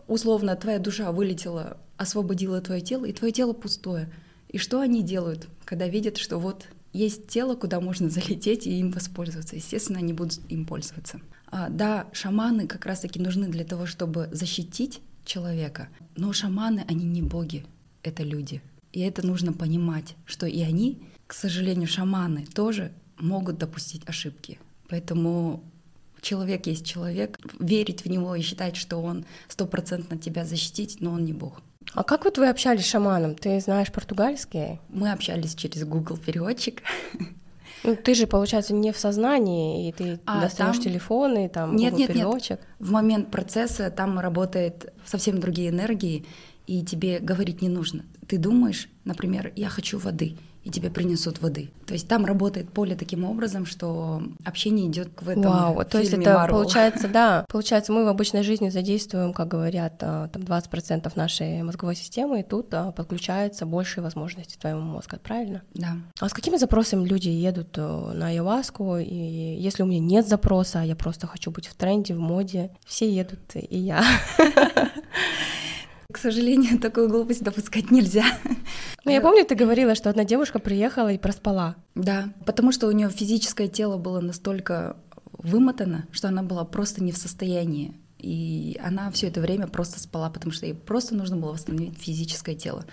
условно, 0.06 0.54
твоя 0.56 0.78
душа 0.78 1.10
вылетела, 1.10 1.78
освободила 1.96 2.60
твое 2.60 2.80
тело, 2.80 3.04
и 3.04 3.12
твое 3.12 3.32
тело 3.32 3.52
пустое. 3.52 4.12
И 4.48 4.58
что 4.58 4.80
они 4.80 5.02
делают, 5.02 5.48
когда 5.64 5.88
видят, 5.88 6.16
что 6.16 6.38
вот 6.38 6.66
есть 6.93 7.28
тело, 7.28 7.55
куда 7.55 7.81
можно 7.81 8.09
залететь 8.16 8.66
и 8.66 8.78
им 8.78 8.90
воспользоваться. 8.90 9.57
Естественно, 9.57 9.99
они 9.99 10.12
будут 10.12 10.40
им 10.49 10.66
пользоваться. 10.66 11.21
А, 11.49 11.69
да, 11.69 12.09
шаманы 12.12 12.66
как 12.66 12.87
раз-таки 12.87 13.21
нужны 13.21 13.49
для 13.49 13.64
того, 13.64 13.87
чтобы 13.87 14.28
защитить 14.33 15.00
человека, 15.25 15.88
но 16.16 16.33
шаманы, 16.33 16.85
они 16.88 17.05
не 17.05 17.23
боги, 17.23 17.64
это 18.02 18.23
люди. 18.23 18.62
И 18.93 19.00
это 19.00 19.26
нужно 19.26 19.52
понимать, 19.52 20.16
что 20.25 20.47
и 20.47 20.62
они, 20.62 21.02
к 21.26 21.35
сожалению, 21.35 21.88
шаманы 21.88 22.47
тоже 22.47 22.93
могут 23.19 23.59
допустить 23.59 24.02
ошибки. 24.07 24.59
Поэтому 24.88 25.62
человек 26.21 26.66
есть 26.66 26.87
человек, 26.87 27.38
верить 27.59 28.05
в 28.05 28.09
него 28.09 28.35
и 28.35 28.43
считать, 28.43 28.76
что 28.76 28.99
он 28.99 29.25
стопроцентно 29.49 30.16
тебя 30.16 30.45
защитит, 30.45 30.97
но 31.00 31.12
он 31.12 31.25
не 31.25 31.33
бог. 31.33 31.61
А 31.95 32.02
как 32.05 32.25
вот 32.25 32.38
вы 32.38 32.49
общались 32.49 32.85
с 32.85 32.90
шаманом? 32.90 33.35
Ты 33.35 33.61
знаешь 33.61 33.90
португальский? 33.90 34.81
Мы 34.88 35.11
общались 35.11 35.55
через 35.55 35.85
Google 35.85 36.16
переводчик. 36.16 36.83
Ну, 37.85 37.95
ты 37.95 38.14
же, 38.14 38.26
получается, 38.26 38.75
не 38.75 38.93
в 38.93 38.99
сознании, 38.99 39.88
и 39.88 39.93
ты 39.93 40.19
а, 40.26 40.40
достаешь 40.40 40.76
там... 40.76 40.85
телефон, 40.85 41.38
и 41.38 41.49
там 41.49 41.76
нет, 41.76 41.93
Google 41.93 41.99
нет, 41.99 42.12
переводчик. 42.12 42.50
Нет. 42.50 42.61
В 42.81 42.90
момент 42.90 43.31
процесса 43.31 43.90
там 43.90 44.19
работает 44.19 44.93
совсем 45.05 45.38
другие 45.38 45.69
энергии, 45.69 46.26
и 46.66 46.85
тебе 46.85 47.21
говорить 47.21 47.62
не 47.62 47.69
нужно. 47.69 48.05
Ты 48.26 48.38
думаешь, 48.38 48.88
например, 49.05 49.52
я 49.55 49.69
хочу 49.69 49.99
воды, 49.99 50.37
и 50.66 50.70
тебе 50.70 50.90
принесут 50.90 51.40
воды. 51.40 51.70
То 51.87 51.94
есть 51.94 52.08
там 52.08 52.26
работает 52.26 52.68
поле 52.70 52.96
таким 52.96 53.25
образом, 53.25 53.66
что 53.66 54.20
общение 54.44 54.88
идет 54.88 55.11
в 55.20 55.28
этом 55.28 55.44
Вау, 55.44 55.85
то 55.85 56.00
есть 56.00 56.12
это 56.12 56.30
Marvel. 56.30 56.50
получается, 56.50 57.06
да, 57.06 57.44
получается, 57.49 57.92
мы 57.92 58.04
в 58.04 58.08
обычной 58.08 58.42
жизни 58.42 58.68
задействуем, 58.70 59.32
как 59.32 59.46
говорят, 59.46 59.94
а, 60.00 60.26
там 60.26 60.42
20% 60.42 61.12
нашей 61.14 61.62
мозговой 61.62 61.94
системы, 61.94 62.40
и 62.40 62.42
тут 62.42 62.75
а, 62.75 62.90
подключаются 62.90 63.64
большие 63.64 64.02
возможности 64.02 64.58
твоего 64.58 64.80
мозга, 64.80 65.20
правильно? 65.23 65.62
Да. 65.75 65.99
А 66.18 66.28
с 66.28 66.32
какими 66.32 66.56
запросами 66.56 67.06
люди 67.06 67.28
едут 67.28 67.78
э, 67.78 68.12
на 68.14 68.32
ayahuasca, 68.32 69.04
и 69.04 69.56
если 69.61 69.85
у 69.85 69.87
меня 69.87 70.00
нет 70.00 70.26
запроса, 70.26 70.80
а 70.80 70.85
я 70.85 70.96
просто 70.96 71.28
хочу 71.28 71.52
быть 71.52 71.68
в 71.68 71.75
тренде, 71.75 72.14
в 72.14 72.18
моде, 72.18 72.73
все 72.85 73.08
едут, 73.08 73.38
и 73.54 73.78
я. 73.78 74.02
К 76.16 76.18
сожалению, 76.18 76.78
такую 76.80 77.11
глупость 77.11 77.44
допускать 77.44 77.90
нельзя. 77.90 78.25
Ну, 79.04 79.11
я 79.11 79.20
помню, 79.20 79.44
ты 79.44 79.54
говорила, 79.54 79.94
что 79.94 80.08
одна 80.08 80.25
девушка 80.25 80.58
приехала 80.58 81.12
и 81.12 81.18
проспала. 81.18 81.76
Да, 81.94 82.32
потому 82.46 82.73
что 82.73 82.87
у 82.87 82.90
нее 82.90 83.11
физическое 83.11 83.68
тело 83.68 83.99
было 83.99 84.20
настолько 84.20 84.96
вымотано, 85.32 86.06
что 86.12 86.28
она 86.28 86.42
была 86.42 86.64
просто 86.64 87.04
не 87.04 87.12
в 87.12 87.18
состоянии. 87.18 87.92
И 88.18 88.80
она 88.82 89.11
все 89.11 89.26
это 89.26 89.42
время 89.42 89.66
просто 89.66 90.00
спала, 90.00 90.30
потому 90.30 90.54
что 90.54 90.64
ей 90.64 90.73
просто 90.73 91.14
нужно 91.14 91.37
было 91.37 91.52
восстановить 91.52 91.99
физическое 91.99 92.54
тело. 92.54 92.87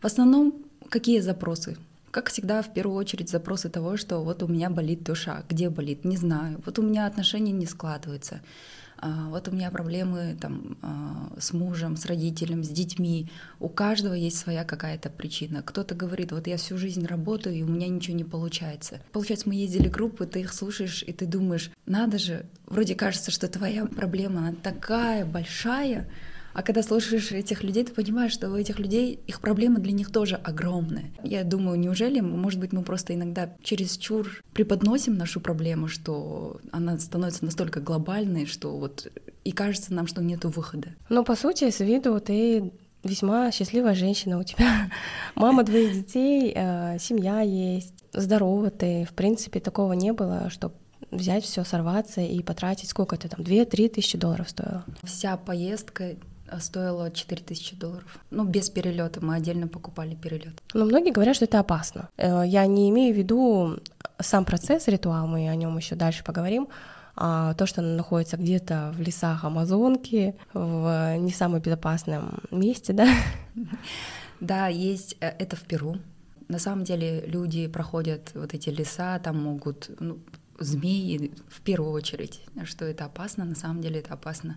В 0.00 0.04
основном, 0.04 0.54
какие 0.88 1.18
запросы? 1.18 1.76
Как 2.12 2.28
всегда, 2.30 2.62
в 2.62 2.72
первую 2.72 2.96
очередь 2.96 3.28
запросы 3.28 3.68
того, 3.68 3.96
что 3.96 4.20
вот 4.20 4.44
у 4.44 4.46
меня 4.46 4.70
болит 4.70 5.02
душа, 5.02 5.42
где 5.48 5.68
болит, 5.68 6.04
не 6.04 6.16
знаю, 6.16 6.62
вот 6.64 6.78
у 6.78 6.82
меня 6.82 7.06
отношения 7.06 7.50
не 7.50 7.66
складываются, 7.66 8.40
вот 9.02 9.48
у 9.48 9.52
меня 9.52 9.70
проблемы 9.70 10.36
там 10.40 10.76
а, 10.82 11.32
с 11.38 11.52
мужем, 11.52 11.96
с 11.96 12.06
родителем, 12.06 12.64
с 12.64 12.68
детьми. 12.68 13.30
У 13.60 13.68
каждого 13.68 14.14
есть 14.14 14.38
своя 14.38 14.64
какая-то 14.64 15.10
причина. 15.10 15.62
Кто-то 15.62 15.94
говорит, 15.94 16.32
вот 16.32 16.46
я 16.46 16.56
всю 16.56 16.76
жизнь 16.78 17.06
работаю, 17.06 17.54
и 17.54 17.62
у 17.62 17.68
меня 17.68 17.88
ничего 17.88 18.16
не 18.16 18.24
получается. 18.24 19.00
Получается, 19.12 19.48
мы 19.48 19.54
ездили 19.54 19.88
группы, 19.88 20.26
ты 20.26 20.40
их 20.40 20.52
слушаешь, 20.52 21.02
и 21.06 21.12
ты 21.12 21.26
думаешь, 21.26 21.70
надо 21.86 22.18
же, 22.18 22.46
вроде 22.66 22.94
кажется, 22.94 23.30
что 23.30 23.48
твоя 23.48 23.86
проблема, 23.86 24.40
она 24.40 24.54
такая 24.54 25.24
большая, 25.24 26.08
а 26.58 26.62
когда 26.62 26.82
слушаешь 26.82 27.30
этих 27.30 27.62
людей, 27.62 27.84
ты 27.84 27.94
понимаешь, 27.94 28.32
что 28.32 28.50
у 28.50 28.56
этих 28.56 28.80
людей 28.80 29.20
их 29.28 29.40
проблемы 29.40 29.78
для 29.78 29.92
них 29.92 30.10
тоже 30.10 30.34
огромные. 30.34 31.12
Я 31.22 31.44
думаю, 31.44 31.78
неужели, 31.78 32.18
может 32.18 32.58
быть, 32.58 32.72
мы 32.72 32.82
просто 32.82 33.14
иногда 33.14 33.54
через 33.62 33.96
чур 33.96 34.42
преподносим 34.54 35.14
нашу 35.14 35.40
проблему, 35.40 35.86
что 35.86 36.60
она 36.72 36.98
становится 36.98 37.44
настолько 37.44 37.78
глобальной, 37.78 38.46
что 38.46 38.76
вот 38.76 39.06
и 39.44 39.52
кажется 39.52 39.94
нам, 39.94 40.08
что 40.08 40.20
нету 40.20 40.48
выхода. 40.48 40.96
Ну, 41.08 41.22
по 41.22 41.36
сути, 41.36 41.70
с 41.70 41.78
виду 41.78 42.18
ты 42.18 42.72
весьма 43.04 43.52
счастливая 43.52 43.94
женщина, 43.94 44.40
у 44.40 44.42
тебя 44.42 44.90
мама 45.36 45.62
двоих 45.62 45.92
детей, 45.92 46.52
э, 46.56 46.98
семья 46.98 47.40
есть, 47.40 47.94
здорова 48.12 48.70
ты, 48.70 49.06
в 49.08 49.14
принципе, 49.14 49.60
такого 49.60 49.92
не 49.92 50.12
было, 50.12 50.50
чтобы 50.50 50.74
взять 51.10 51.44
все, 51.44 51.64
сорваться 51.64 52.20
и 52.20 52.42
потратить 52.42 52.88
сколько 52.88 53.16
это 53.16 53.28
там, 53.28 53.40
2-3 53.40 53.88
тысячи 53.88 54.18
долларов 54.18 54.50
стоило? 54.50 54.84
Вся 55.04 55.36
поездка 55.36 56.16
стоило 56.60 57.10
4000 57.10 57.76
долларов. 57.76 58.18
Ну, 58.30 58.44
без 58.44 58.70
перелета, 58.70 59.24
мы 59.24 59.34
отдельно 59.34 59.68
покупали 59.68 60.14
перелет. 60.14 60.62
Но 60.74 60.84
многие 60.84 61.12
говорят, 61.12 61.36
что 61.36 61.44
это 61.44 61.60
опасно. 61.60 62.08
Э, 62.16 62.42
я 62.46 62.66
не 62.66 62.88
имею 62.90 63.14
в 63.14 63.18
виду 63.18 63.78
сам 64.20 64.44
процесс 64.44 64.88
ритуал, 64.88 65.26
мы 65.26 65.48
о 65.48 65.54
нем 65.54 65.76
еще 65.76 65.94
дальше 65.94 66.24
поговорим, 66.24 66.68
а 67.16 67.54
то, 67.54 67.66
что 67.66 67.80
она 67.80 67.94
находится 67.96 68.36
где-то 68.36 68.92
в 68.96 69.00
лесах 69.00 69.44
Амазонки, 69.44 70.36
в 70.54 71.16
не 71.18 71.32
самом 71.32 71.60
безопасном 71.60 72.40
месте, 72.50 72.92
да? 72.92 73.08
Да, 74.40 74.68
есть, 74.68 75.16
э, 75.20 75.30
это 75.38 75.56
в 75.56 75.62
Перу. 75.62 75.96
На 76.46 76.58
самом 76.58 76.84
деле 76.84 77.24
люди 77.26 77.66
проходят 77.66 78.30
вот 78.34 78.54
эти 78.54 78.70
леса, 78.70 79.18
там 79.18 79.42
могут 79.42 79.90
ну, 80.00 80.18
змеи 80.58 81.32
в 81.48 81.60
первую 81.60 81.92
очередь, 81.92 82.40
что 82.64 82.84
это 82.84 83.04
опасно, 83.04 83.44
на 83.44 83.54
самом 83.54 83.80
деле 83.80 84.00
это 84.00 84.14
опасно. 84.14 84.56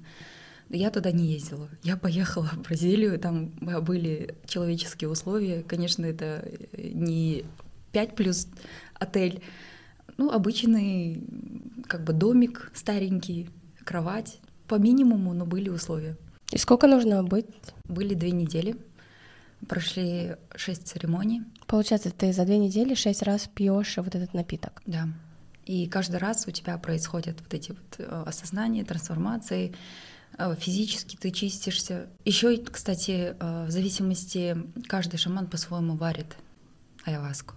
Я 0.73 0.89
туда 0.89 1.11
не 1.11 1.25
ездила. 1.25 1.69
Я 1.83 1.97
поехала 1.97 2.45
в 2.45 2.61
Бразилию, 2.61 3.19
там 3.19 3.49
были 3.81 4.35
человеческие 4.45 5.09
условия. 5.09 5.63
Конечно, 5.63 6.05
это 6.05 6.49
не 6.73 7.45
5 7.91 8.15
плюс 8.15 8.47
отель, 8.93 9.43
ну, 10.17 10.31
обычный 10.31 11.23
как 11.87 12.03
бы 12.03 12.13
домик 12.13 12.71
старенький, 12.73 13.49
кровать. 13.83 14.39
По 14.67 14.75
минимуму, 14.75 15.33
но 15.33 15.45
были 15.45 15.67
условия. 15.67 16.15
И 16.51 16.57
сколько 16.57 16.87
нужно 16.87 17.23
быть? 17.23 17.47
Были 17.83 18.13
две 18.13 18.31
недели. 18.31 18.77
Прошли 19.67 20.37
шесть 20.55 20.87
церемоний. 20.87 21.41
Получается, 21.67 22.09
ты 22.11 22.31
за 22.31 22.45
две 22.45 22.57
недели 22.57 22.93
шесть 22.93 23.21
раз 23.21 23.49
пьешь 23.53 23.97
вот 23.97 24.15
этот 24.15 24.33
напиток. 24.33 24.81
Да. 24.85 25.09
И 25.65 25.87
каждый 25.87 26.17
раз 26.17 26.47
у 26.47 26.51
тебя 26.51 26.77
происходят 26.77 27.39
вот 27.41 27.53
эти 27.53 27.71
вот 27.71 27.95
э, 27.97 28.23
осознания, 28.25 28.85
трансформации. 28.85 29.73
Э, 30.37 30.55
физически 30.57 31.15
ты 31.15 31.31
чистишься. 31.31 32.07
Еще, 32.25 32.57
кстати, 32.57 33.35
э, 33.39 33.65
в 33.65 33.71
зависимости, 33.71 34.57
каждый 34.87 35.17
шаман 35.17 35.47
по-своему 35.47 35.95
варит 35.95 36.37
айаваску. 37.05 37.55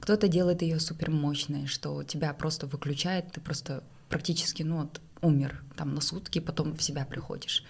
Кто-то 0.00 0.28
делает 0.28 0.62
ее 0.62 0.80
супер 0.80 1.10
мощной, 1.10 1.66
что 1.66 2.02
тебя 2.02 2.32
просто 2.32 2.66
выключает, 2.66 3.32
ты 3.32 3.40
просто 3.40 3.84
практически, 4.08 4.62
ну 4.62 4.78
вот, 4.82 5.00
умер 5.20 5.62
там 5.76 5.94
на 5.94 6.00
сутки, 6.00 6.38
потом 6.38 6.76
в 6.76 6.82
себя 6.82 7.04
приходишь. 7.04 7.64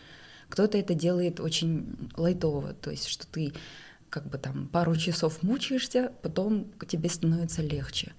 Кто-то 0.48 0.78
это 0.78 0.94
делает 0.94 1.40
очень 1.40 2.10
лайтово, 2.16 2.72
то 2.74 2.90
есть 2.90 3.06
что 3.06 3.26
ты 3.26 3.52
как 4.08 4.28
бы 4.28 4.38
там 4.38 4.66
пару 4.66 4.96
часов 4.96 5.42
мучаешься, 5.42 6.12
потом 6.22 6.66
тебе 6.88 7.08
становится 7.08 7.62
легче. 7.62 8.12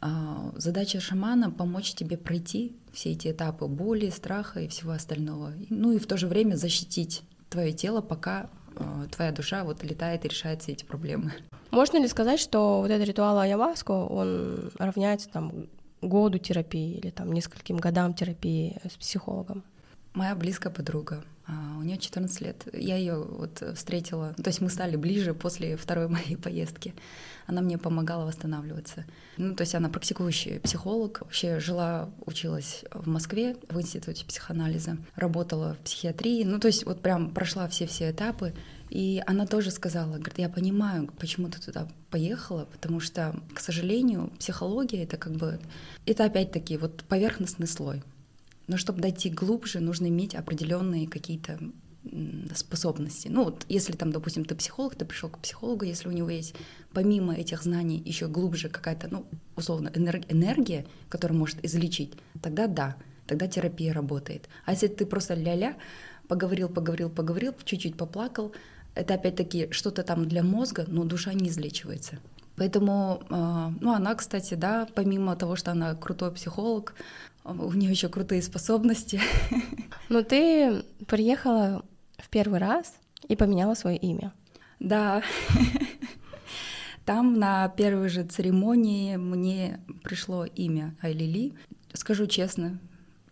А, 0.00 0.52
задача 0.56 1.00
шамана— 1.00 1.50
помочь 1.52 1.94
тебе 1.94 2.16
пройти 2.16 2.76
все 2.92 3.12
эти 3.12 3.30
этапы 3.30 3.66
боли, 3.66 4.10
страха 4.10 4.60
и 4.60 4.68
всего 4.68 4.92
остального. 4.92 5.52
Ну 5.70 5.92
и 5.92 5.98
в 5.98 6.06
то 6.06 6.16
же 6.16 6.26
время 6.26 6.56
защитить 6.56 7.22
твое 7.48 7.72
тело, 7.72 8.00
пока 8.00 8.50
а, 8.76 9.06
твоя 9.10 9.32
душа 9.32 9.64
вот 9.64 9.82
летает 9.82 10.24
и 10.24 10.28
решает 10.28 10.62
все 10.62 10.72
эти 10.72 10.84
проблемы. 10.84 11.32
Можно 11.70 11.98
ли 11.98 12.08
сказать, 12.08 12.40
что 12.40 12.80
вот 12.80 12.90
этот 12.90 13.06
ритуал 13.06 13.38
Аяваско, 13.38 13.92
он 13.92 14.70
равняется 14.78 15.28
там 15.28 15.66
году 16.00 16.38
терапии 16.38 16.98
или 16.98 17.10
там 17.10 17.32
нескольким 17.32 17.78
годам 17.78 18.14
терапии 18.14 18.76
с 18.88 18.96
психологом? 18.96 19.64
Моя 20.14 20.36
близкая 20.36 20.72
подруга. 20.72 21.24
А, 21.46 21.76
у 21.78 21.82
нее 21.82 21.98
14 21.98 22.40
лет. 22.40 22.66
Я 22.72 22.96
ее 22.96 23.16
вот 23.16 23.62
встретила, 23.74 24.32
то 24.34 24.48
есть 24.48 24.60
мы 24.60 24.70
стали 24.70 24.96
ближе 24.96 25.34
после 25.34 25.76
второй 25.76 26.08
моей 26.08 26.36
поездки. 26.36 26.94
Она 27.46 27.60
мне 27.60 27.76
помогала 27.76 28.24
восстанавливаться. 28.24 29.04
Ну, 29.36 29.54
то 29.54 29.62
есть 29.62 29.74
она 29.74 29.88
практикующий 29.88 30.60
психолог. 30.60 31.20
Вообще 31.20 31.58
жила, 31.58 32.10
училась 32.24 32.84
в 32.92 33.08
Москве 33.08 33.56
в 33.68 33.78
институте 33.78 34.24
психоанализа, 34.24 34.96
работала 35.16 35.74
в 35.74 35.78
психиатрии. 35.78 36.44
Ну, 36.44 36.58
то 36.60 36.68
есть 36.68 36.86
вот 36.86 37.02
прям 37.02 37.30
прошла 37.34 37.68
все-все 37.68 38.10
этапы. 38.12 38.54
И 38.88 39.20
она 39.26 39.46
тоже 39.46 39.72
сказала, 39.72 40.14
говорит, 40.14 40.38
я 40.38 40.48
понимаю, 40.48 41.10
почему 41.18 41.48
ты 41.48 41.60
туда 41.60 41.88
поехала, 42.10 42.66
потому 42.66 43.00
что, 43.00 43.34
к 43.52 43.58
сожалению, 43.58 44.30
психология 44.38 45.02
это 45.02 45.16
как 45.16 45.32
бы, 45.32 45.58
это 46.06 46.24
опять-таки 46.24 46.76
вот 46.76 47.02
поверхностный 47.04 47.66
слой. 47.66 48.04
Но 48.66 48.76
чтобы 48.76 49.00
дойти 49.00 49.30
глубже, 49.30 49.80
нужно 49.80 50.06
иметь 50.06 50.34
определенные 50.34 51.06
какие-то 51.06 51.58
способности. 52.54 53.28
Ну 53.28 53.44
вот, 53.44 53.64
если 53.68 53.92
там, 53.92 54.12
допустим, 54.12 54.44
ты 54.44 54.54
психолог, 54.54 54.94
ты 54.94 55.04
пришел 55.04 55.30
к 55.30 55.38
психологу, 55.38 55.84
если 55.84 56.08
у 56.08 56.12
него 56.12 56.28
есть 56.28 56.54
помимо 56.92 57.34
этих 57.34 57.62
знаний 57.62 58.02
еще 58.04 58.28
глубже 58.28 58.68
какая-то, 58.68 59.08
ну, 59.10 59.26
условно, 59.56 59.90
энергия, 59.94 60.86
которая 61.08 61.36
может 61.36 61.64
излечить, 61.64 62.12
тогда 62.42 62.66
да, 62.66 62.96
тогда 63.26 63.46
терапия 63.46 63.92
работает. 63.92 64.48
А 64.66 64.72
если 64.72 64.88
ты 64.88 65.06
просто 65.06 65.34
ля-ля, 65.34 65.76
поговорил, 66.28 66.68
поговорил, 66.68 67.08
поговорил, 67.08 67.54
чуть-чуть 67.64 67.96
поплакал, 67.96 68.52
это 68.94 69.14
опять-таки 69.14 69.68
что-то 69.70 70.02
там 70.02 70.28
для 70.28 70.42
мозга, 70.42 70.84
но 70.86 71.04
душа 71.04 71.32
не 71.32 71.48
излечивается. 71.48 72.18
Поэтому, 72.56 73.22
а, 73.30 73.72
ну, 73.80 73.92
она, 73.92 74.14
кстати, 74.14 74.54
да, 74.54 74.86
помимо 74.94 75.34
того, 75.34 75.56
что 75.56 75.72
она 75.72 75.94
крутой 75.94 76.32
психолог, 76.32 76.94
у 77.44 77.72
нее 77.72 77.90
еще 77.90 78.08
крутые 78.08 78.42
способности. 78.42 79.20
Ну, 80.10 80.22
ты 80.22 80.84
приехала 81.06 81.82
в 82.18 82.28
первый 82.28 82.60
раз 82.60 82.94
и 83.26 83.36
поменяла 83.36 83.72
свое 83.72 83.96
имя. 83.96 84.34
Да. 84.78 85.22
Там 87.06 87.38
на 87.38 87.68
первой 87.70 88.10
же 88.10 88.22
церемонии 88.22 89.16
мне 89.16 89.80
пришло 90.02 90.44
имя 90.44 90.94
Айлили. 91.00 91.54
Скажу 91.94 92.26
честно, 92.26 92.78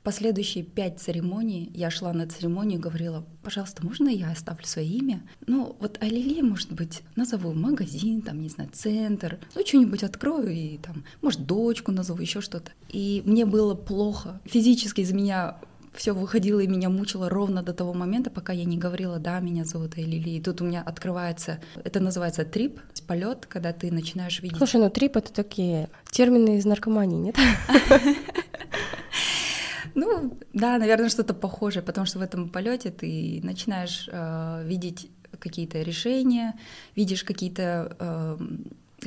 Последующие 0.03 0.65
пять 0.65 0.99
церемоний 0.99 1.71
я 1.75 1.89
шла 1.91 2.13
на 2.13 2.27
церемонию 2.27 2.79
и 2.81 2.83
говорила, 2.83 3.25
пожалуйста, 3.43 3.87
можно 3.87 4.09
я 4.09 4.31
оставлю 4.31 4.67
свое 4.67 4.89
имя? 4.89 5.23
Ну, 5.47 5.77
вот 5.79 5.99
Алиле, 6.03 6.43
может 6.43 6.73
быть, 6.73 7.03
назову 7.15 7.53
магазин, 7.53 8.21
там, 8.21 8.41
не 8.41 8.49
знаю, 8.49 8.71
центр, 8.73 9.39
ну, 9.55 9.65
что-нибудь 9.65 10.03
открою 10.03 10.51
и 10.51 10.79
там, 10.79 11.05
может, 11.21 11.47
дочку 11.47 11.93
назову, 11.93 12.21
еще 12.21 12.41
что-то. 12.41 12.73
И 12.89 13.23
мне 13.27 13.47
было 13.47 13.75
плохо. 13.75 14.41
Физически 14.45 15.03
из 15.03 15.13
меня 15.13 15.59
все 15.95 16.15
выходило 16.15 16.61
и 16.61 16.67
меня 16.67 16.89
мучило 16.89 17.29
ровно 17.29 17.63
до 17.63 17.73
того 17.73 17.93
момента, 17.93 18.31
пока 18.31 18.53
я 18.53 18.65
не 18.65 18.79
говорила, 18.79 19.19
да, 19.19 19.41
меня 19.41 19.65
зовут 19.65 19.99
Элили. 19.99 20.31
И 20.31 20.41
тут 20.41 20.61
у 20.63 20.65
меня 20.65 20.83
открывается, 20.83 21.61
это 21.85 22.01
называется 22.01 22.45
трип, 22.45 22.81
полет, 23.07 23.47
когда 23.47 23.73
ты 23.73 23.93
начинаешь 23.93 24.41
видеть... 24.41 24.59
Слушай, 24.59 24.81
ну 24.81 24.91
трип— 24.91 25.17
это 25.19 25.33
такие 25.33 25.89
термины 26.11 26.59
из 26.59 26.65
наркомании, 26.65 27.19
нет? 27.19 27.37
Ну, 29.95 30.39
да, 30.53 30.79
наверное, 30.79 31.09
что-то 31.09 31.35
похожее, 31.35 31.83
потому 31.83 32.07
что 32.07 32.19
в 32.19 32.23
этом 32.23 32.49
полете 32.49 32.91
ты 32.91 33.41
начинаешь 33.43 34.09
э, 34.11 34.65
видеть 34.65 35.11
какие-то 35.39 35.83
решения, 35.83 36.55
видишь 36.97 37.25
какие-то 37.25 37.97
э, 37.99 38.39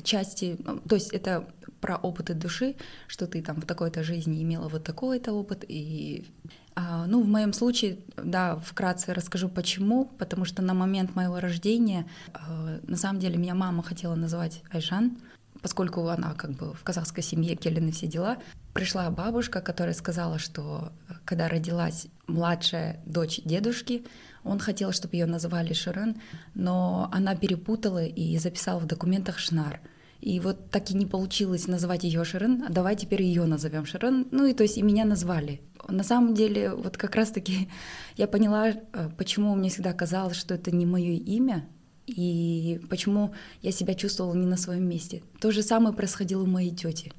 части, 0.04 0.58
ну, 0.64 0.80
то 0.80 0.96
есть 0.96 1.14
это 1.14 1.48
про 1.82 1.98
опыты 1.98 2.34
души, 2.34 2.76
что 3.08 3.28
ты 3.28 3.42
там 3.42 3.62
в 3.62 3.66
такой-то 3.66 4.04
жизни 4.04 4.42
имела 4.42 4.68
вот 4.70 4.84
такой-то 4.84 5.34
опыт, 5.34 5.64
и 5.68 6.26
а, 6.76 7.06
ну, 7.08 7.24
в 7.24 7.28
моем 7.28 7.54
случае, 7.54 8.00
да, 8.18 8.58
вкратце 8.58 9.14
расскажу 9.14 9.48
почему, 9.48 10.06
потому 10.18 10.46
что 10.46 10.62
на 10.62 10.74
момент 10.74 11.16
моего 11.16 11.40
рождения, 11.40 12.06
э, 12.34 12.80
на 12.84 12.98
самом 12.98 13.20
деле, 13.20 13.38
меня 13.38 13.56
мама 13.56 13.82
хотела 13.82 14.16
называть 14.16 14.62
Айжан, 14.72 15.18
поскольку 15.66 16.08
она 16.10 16.36
как 16.36 16.52
бы 16.52 16.74
в 16.74 16.84
казахской 16.84 17.24
семье 17.24 17.56
Келлин 17.56 17.88
и 17.88 17.92
все 17.92 18.06
дела, 18.06 18.38
пришла 18.74 19.10
бабушка, 19.10 19.62
которая 19.62 19.96
сказала, 19.96 20.38
что 20.38 20.92
э, 21.10 21.14
когда 21.26 21.48
родилась 21.48 22.06
младшая 22.28 23.02
дочь 23.08 23.42
дедушки, 23.44 24.06
он 24.44 24.60
хотел, 24.60 24.92
чтобы 24.92 25.16
ее 25.16 25.26
называли 25.26 25.74
Ширен, 25.74 26.22
но 26.54 27.10
она 27.12 27.36
перепутала 27.36 28.06
и 28.06 28.38
записала 28.38 28.80
в 28.80 28.86
документах 28.86 29.40
Шнар. 29.40 29.80
И 30.22 30.40
вот 30.40 30.70
так 30.70 30.92
и 30.92 30.94
не 30.94 31.08
получилось 31.08 31.68
назвать 31.68 32.04
ее 32.04 32.24
Ширен, 32.26 32.64
а 32.68 32.72
давай 32.72 32.96
теперь 32.96 33.24
ее 33.24 33.46
назовем 33.46 33.88
Ширен. 33.88 34.28
Ну 34.30 34.46
и 34.46 34.54
то 34.54 34.62
есть 34.62 34.78
и 34.78 34.84
меня 34.84 35.04
назвали. 35.04 35.62
На 35.90 36.04
самом 36.04 36.36
деле, 36.36 36.76
вот 36.76 36.96
как 36.96 37.16
раз-таки 37.16 37.70
я 38.18 38.28
поняла, 38.28 38.70
э, 38.70 39.10
почему 39.18 39.56
мне 39.56 39.70
всегда 39.70 39.94
казалось, 39.94 40.38
что 40.38 40.54
это 40.54 40.70
не 40.70 40.86
мое 40.86 41.14
имя, 41.14 41.68
и 42.08 42.82
почему 42.90 43.34
я 43.62 43.72
себя 43.72 43.94
чувствовала 43.94 44.34
не 44.34 44.46
на 44.46 44.58
своем 44.58 44.88
месте. 44.88 45.24
То 45.40 45.52
же 45.52 45.64
самое 45.64 45.96
происходило 45.96 46.44
у 46.44 46.48
моей 46.48 46.72
тети. 46.72 47.12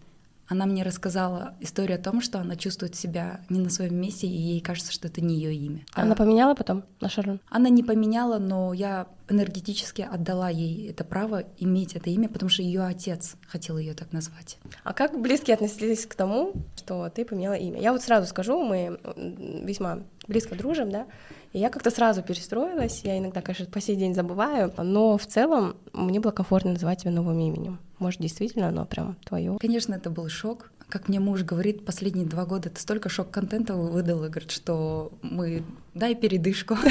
Она 0.48 0.66
мне 0.66 0.84
рассказала 0.84 1.54
историю 1.60 1.98
о 1.98 2.00
том, 2.00 2.20
что 2.20 2.38
она 2.38 2.54
чувствует 2.54 2.94
себя 2.94 3.40
не 3.48 3.58
на 3.58 3.68
своем 3.68 3.96
месте, 3.96 4.28
и 4.28 4.30
ей 4.30 4.60
кажется, 4.60 4.92
что 4.92 5.08
это 5.08 5.20
не 5.20 5.34
ее 5.34 5.54
имя. 5.54 5.84
Она 5.92 6.12
а, 6.12 6.16
поменяла 6.16 6.54
потом 6.54 6.84
на 7.00 7.08
Шарон? 7.08 7.40
Она 7.50 7.68
не 7.68 7.82
поменяла, 7.82 8.38
но 8.38 8.72
я 8.72 9.08
энергетически 9.28 10.02
отдала 10.02 10.48
ей 10.48 10.88
это 10.88 11.02
право 11.02 11.42
иметь 11.58 11.96
это 11.96 12.10
имя, 12.10 12.28
потому 12.28 12.48
что 12.48 12.62
ее 12.62 12.82
отец 12.82 13.34
хотел 13.48 13.76
ее 13.76 13.94
так 13.94 14.12
назвать. 14.12 14.58
А 14.84 14.92
как 14.92 15.20
близкие 15.20 15.54
относились 15.54 16.06
к 16.06 16.14
тому, 16.14 16.52
что 16.76 17.08
ты 17.08 17.24
поменяла 17.24 17.54
имя? 17.54 17.80
Я 17.80 17.92
вот 17.92 18.02
сразу 18.02 18.28
скажу, 18.28 18.62
мы 18.62 19.00
весьма 19.16 20.00
близко 20.28 20.54
дружим, 20.54 20.90
да, 20.90 21.06
и 21.56 21.58
я 21.58 21.70
как-то 21.70 21.90
сразу 21.90 22.22
перестроилась, 22.22 23.00
я 23.02 23.16
иногда, 23.16 23.40
конечно, 23.40 23.64
по 23.64 23.80
сей 23.80 23.96
день 23.96 24.14
забываю, 24.14 24.74
но 24.76 25.16
в 25.16 25.26
целом 25.26 25.74
мне 25.94 26.20
было 26.20 26.30
комфортно 26.30 26.72
называть 26.72 27.00
тебя 27.00 27.12
новым 27.12 27.40
именем. 27.40 27.78
Может, 27.98 28.20
действительно 28.20 28.68
оно 28.68 28.84
прям 28.84 29.16
твое? 29.24 29.56
Конечно, 29.58 29.94
это 29.94 30.10
был 30.10 30.28
шок. 30.28 30.70
Как 30.90 31.08
мне 31.08 31.18
муж 31.18 31.44
говорит, 31.44 31.86
последние 31.86 32.26
два 32.26 32.44
года 32.44 32.68
ты 32.68 32.78
столько 32.78 33.08
шок-контента 33.08 33.72
выдала, 33.72 34.28
говорит, 34.28 34.50
что 34.50 35.12
мы... 35.22 35.62
Дай 35.94 36.14
передышку. 36.14 36.76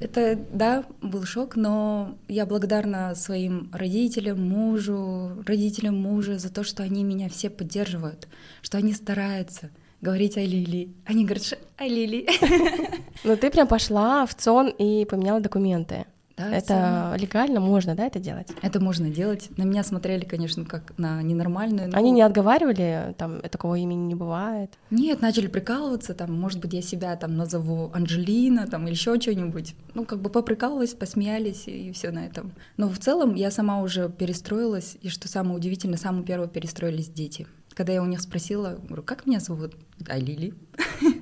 Это, 0.00 0.36
да, 0.52 0.84
был 1.02 1.24
шок, 1.26 1.54
но 1.54 2.18
я 2.26 2.46
благодарна 2.46 3.14
своим 3.14 3.70
родителям, 3.72 4.42
мужу, 4.42 5.40
родителям 5.46 5.94
мужа 5.94 6.36
за 6.36 6.52
то, 6.52 6.64
что 6.64 6.82
они 6.82 7.04
меня 7.04 7.28
все 7.28 7.48
поддерживают, 7.48 8.26
что 8.60 8.78
они 8.78 8.92
стараются 8.92 9.70
говорить 10.00 10.36
о 10.36 10.40
Лили. 10.40 10.94
Они 11.06 11.24
говорят, 11.24 11.58
о 11.76 11.84
Лили. 11.86 12.26
Ну 13.22 13.36
ты 13.36 13.50
прям 13.50 13.68
пошла 13.68 14.24
в 14.24 14.34
ЦОН 14.34 14.68
и 14.78 15.04
поменяла 15.04 15.40
документы. 15.40 16.06
Да, 16.40 16.56
это 16.56 16.66
сама. 16.66 17.16
легально, 17.18 17.60
можно, 17.60 17.94
да, 17.94 18.06
это 18.06 18.18
делать? 18.18 18.48
Это 18.62 18.80
можно 18.80 19.10
делать. 19.10 19.50
На 19.58 19.64
меня 19.64 19.84
смотрели, 19.84 20.24
конечно, 20.24 20.64
как 20.64 20.96
на 20.96 21.22
ненормальную. 21.22 21.90
Но... 21.90 21.98
Они 21.98 22.10
не 22.10 22.22
отговаривали, 22.22 23.14
там 23.18 23.40
такого 23.42 23.74
имени 23.74 24.06
не 24.06 24.14
бывает. 24.14 24.72
Нет, 24.90 25.20
начали 25.20 25.48
прикалываться, 25.48 26.14
там, 26.14 26.32
может 26.32 26.60
быть, 26.60 26.72
я 26.72 26.82
себя 26.82 27.14
там 27.16 27.36
назову 27.36 27.90
Анжелина, 27.92 28.66
там, 28.66 28.86
или 28.86 28.94
еще 28.94 29.20
что-нибудь. 29.20 29.74
Ну, 29.94 30.06
как 30.06 30.20
бы 30.22 30.30
поприкалывались, 30.30 30.94
посмеялись 30.94 31.64
и 31.66 31.92
все 31.92 32.10
на 32.10 32.24
этом. 32.24 32.52
Но 32.78 32.88
в 32.88 32.98
целом 32.98 33.34
я 33.34 33.50
сама 33.50 33.82
уже 33.82 34.08
перестроилась, 34.08 34.96
и 35.02 35.10
что 35.10 35.28
самое 35.28 35.56
удивительное, 35.56 35.98
самое 35.98 36.24
первое 36.24 36.48
перестроились 36.48 37.10
дети. 37.10 37.46
Когда 37.80 37.94
я 37.94 38.02
у 38.02 38.06
них 38.06 38.20
спросила, 38.20 38.78
говорю, 38.86 39.02
как 39.02 39.24
меня 39.24 39.40
зовут? 39.40 39.74
А 40.06 40.18
Лили. 40.18 40.52
Я 41.00 41.14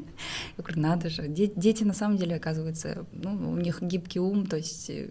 говорю, 0.57 0.81
надо 0.81 1.09
же. 1.09 1.29
Дети 1.29 1.85
на 1.85 1.94
самом 1.94 2.16
деле, 2.16 2.35
оказывается, 2.35 3.07
ну, 3.12 3.53
у 3.53 3.57
них 3.57 3.81
гибкий 3.81 4.18
ум, 4.18 4.44
то 4.44 4.57
есть 4.57 4.90
э, 4.90 5.09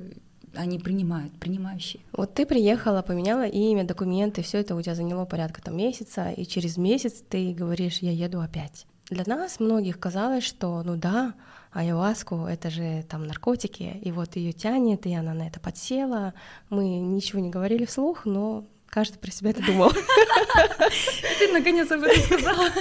они 0.54 0.78
принимают, 0.78 1.32
принимающие. 1.40 2.02
Вот 2.12 2.34
ты 2.34 2.46
приехала, 2.46 3.02
поменяла 3.02 3.48
имя, 3.48 3.86
документы, 3.86 4.42
все 4.42 4.58
это 4.58 4.76
у 4.76 4.82
тебя 4.82 4.94
заняло 4.94 5.24
порядка 5.24 5.62
там 5.62 5.78
месяца, 5.78 6.32
и 6.32 6.46
через 6.46 6.76
месяц 6.76 7.24
ты 7.30 7.54
говоришь, 7.54 8.00
я 8.00 8.12
еду 8.12 8.42
опять. 8.42 8.86
Для 9.10 9.24
нас 9.26 9.62
многих 9.62 10.02
казалось, 10.02 10.44
что 10.44 10.84
ну 10.84 10.98
да, 10.98 11.34
айуаску 11.72 12.46
это 12.46 12.70
же 12.70 13.06
там 13.08 13.24
наркотики, 13.26 14.02
и 14.02 14.12
вот 14.12 14.36
ее 14.36 14.52
тянет, 14.52 15.06
и 15.06 15.16
она 15.16 15.34
на 15.34 15.48
это 15.48 15.62
подсела. 15.62 16.34
Мы 16.70 17.00
ничего 17.00 17.40
не 17.40 17.50
говорили 17.50 17.86
вслух, 17.86 18.26
но 18.26 18.66
каждый 18.89 19.17
про 19.17 19.32
себя 19.32 19.52
это 19.52 19.65
думал. 19.65 19.91
Ты 21.39 21.52
наконец 21.54 21.91
об 21.91 22.04
этом 22.04 22.21
сказала. 22.23 22.69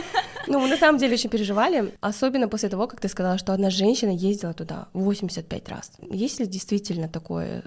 Ну, 0.48 0.60
мы 0.60 0.68
на 0.68 0.76
самом 0.76 1.00
деле 1.00 1.14
очень 1.14 1.28
переживали, 1.28 1.92
особенно 2.00 2.46
после 2.48 2.68
того, 2.68 2.86
как 2.86 3.00
ты 3.00 3.08
сказала, 3.08 3.36
что 3.36 3.52
одна 3.52 3.68
женщина 3.68 4.10
ездила 4.10 4.54
туда 4.54 4.86
85 4.92 5.68
раз. 5.68 5.90
Есть 6.08 6.38
ли 6.38 6.46
действительно 6.46 7.08
такое 7.08 7.64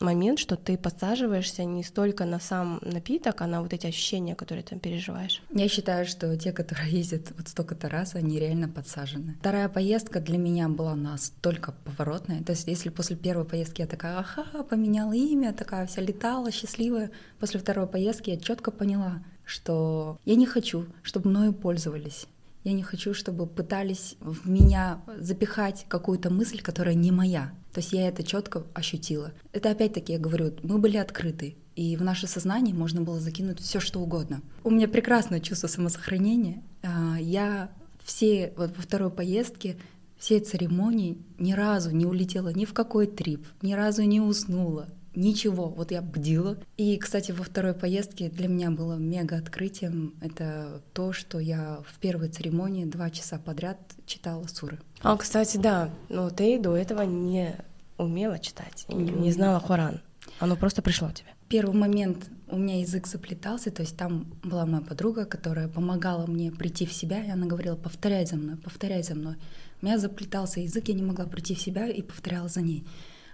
момент, 0.00 0.38
что 0.38 0.56
ты 0.56 0.76
подсаживаешься 0.76 1.64
не 1.64 1.82
столько 1.82 2.24
на 2.24 2.40
сам 2.40 2.80
напиток, 2.82 3.40
а 3.40 3.46
на 3.46 3.62
вот 3.62 3.72
эти 3.72 3.86
ощущения, 3.86 4.34
которые 4.34 4.62
ты 4.62 4.70
там 4.70 4.80
переживаешь. 4.80 5.42
Я 5.52 5.68
считаю, 5.68 6.06
что 6.06 6.36
те, 6.36 6.52
которые 6.52 6.90
ездят 6.98 7.32
вот 7.36 7.48
столько-то 7.48 7.88
раз, 7.88 8.14
они 8.14 8.38
реально 8.38 8.68
подсажены. 8.68 9.36
Вторая 9.40 9.68
поездка 9.68 10.20
для 10.20 10.38
меня 10.38 10.68
была 10.68 10.94
настолько 10.94 11.72
поворотная. 11.84 12.42
То 12.42 12.52
есть 12.52 12.66
если 12.68 12.90
после 12.90 13.16
первой 13.16 13.44
поездки 13.44 13.80
я 13.80 13.86
такая, 13.86 14.18
ага, 14.18 14.62
поменяла 14.62 15.12
имя, 15.12 15.52
такая 15.52 15.86
вся 15.86 16.02
летала, 16.02 16.50
счастливая, 16.50 17.10
после 17.38 17.60
второй 17.60 17.86
поездки 17.86 18.30
я 18.30 18.36
четко 18.36 18.70
поняла, 18.70 19.22
что 19.44 20.18
я 20.24 20.34
не 20.34 20.46
хочу, 20.46 20.86
чтобы 21.02 21.30
мною 21.30 21.52
пользовались. 21.52 22.26
Я 22.66 22.72
не 22.72 22.82
хочу, 22.82 23.14
чтобы 23.14 23.46
пытались 23.46 24.16
в 24.18 24.50
меня 24.50 25.00
запихать 25.20 25.86
какую-то 25.86 26.30
мысль, 26.30 26.60
которая 26.60 26.96
не 26.96 27.12
моя. 27.12 27.52
То 27.72 27.78
есть 27.78 27.92
я 27.92 28.08
это 28.08 28.24
четко 28.24 28.64
ощутила. 28.74 29.32
Это 29.52 29.70
опять-таки, 29.70 30.14
я 30.14 30.18
говорю, 30.18 30.52
мы 30.64 30.78
были 30.78 30.96
открыты. 30.96 31.54
И 31.76 31.96
в 31.96 32.02
наше 32.02 32.26
сознание 32.26 32.74
можно 32.74 33.02
было 33.02 33.20
закинуть 33.20 33.60
все, 33.60 33.78
что 33.78 34.00
угодно. 34.00 34.40
У 34.64 34.70
меня 34.70 34.88
прекрасное 34.88 35.38
чувство 35.38 35.68
самосохранения. 35.68 36.60
А, 36.82 37.16
я 37.20 37.70
все 38.04 38.52
вот 38.56 38.76
во 38.76 38.82
второй 38.82 39.12
поездке 39.12 39.76
все 40.18 40.40
церемонии 40.40 41.18
ни 41.38 41.52
разу 41.52 41.92
не 41.92 42.04
улетела 42.04 42.48
ни 42.52 42.64
в 42.64 42.72
какой 42.72 43.06
трип, 43.06 43.46
ни 43.62 43.74
разу 43.74 44.02
не 44.02 44.20
уснула, 44.20 44.88
ничего. 45.16 45.68
Вот 45.68 45.90
я 45.90 46.02
бдила. 46.02 46.56
И, 46.76 46.96
кстати, 46.98 47.32
во 47.32 47.42
второй 47.42 47.74
поездке 47.74 48.28
для 48.28 48.48
меня 48.48 48.70
было 48.70 48.94
мега 48.94 49.38
открытием 49.38 50.14
это 50.20 50.82
то, 50.92 51.12
что 51.12 51.38
я 51.38 51.80
в 51.88 51.98
первой 51.98 52.28
церемонии 52.28 52.84
два 52.84 53.10
часа 53.10 53.38
подряд 53.38 53.78
читала 54.06 54.46
суры. 54.46 54.78
А, 55.02 55.16
кстати, 55.16 55.56
да, 55.56 55.90
но 56.08 56.30
ты 56.30 56.58
до 56.58 56.76
этого 56.76 57.02
не 57.02 57.56
умела 57.98 58.38
читать, 58.38 58.86
не, 58.88 59.32
знала 59.32 59.60
Хоран. 59.60 60.00
Оно 60.38 60.56
просто 60.56 60.82
пришло 60.82 61.10
тебе. 61.10 61.28
Первый 61.48 61.76
момент 61.76 62.28
у 62.48 62.58
меня 62.58 62.80
язык 62.80 63.06
заплетался, 63.06 63.70
то 63.70 63.82
есть 63.82 63.96
там 63.96 64.26
была 64.42 64.66
моя 64.66 64.82
подруга, 64.82 65.24
которая 65.24 65.68
помогала 65.68 66.26
мне 66.26 66.50
прийти 66.50 66.86
в 66.86 66.92
себя, 66.92 67.24
и 67.24 67.30
она 67.30 67.46
говорила, 67.46 67.76
повторяй 67.76 68.26
за 68.26 68.36
мной, 68.36 68.56
повторяй 68.56 69.02
за 69.02 69.14
мной. 69.14 69.36
У 69.80 69.86
меня 69.86 69.98
заплетался 69.98 70.60
язык, 70.60 70.88
я 70.88 70.94
не 70.94 71.02
могла 71.02 71.26
прийти 71.26 71.54
в 71.54 71.60
себя 71.60 71.88
и 71.88 72.02
повторяла 72.02 72.48
за 72.48 72.62
ней. 72.62 72.84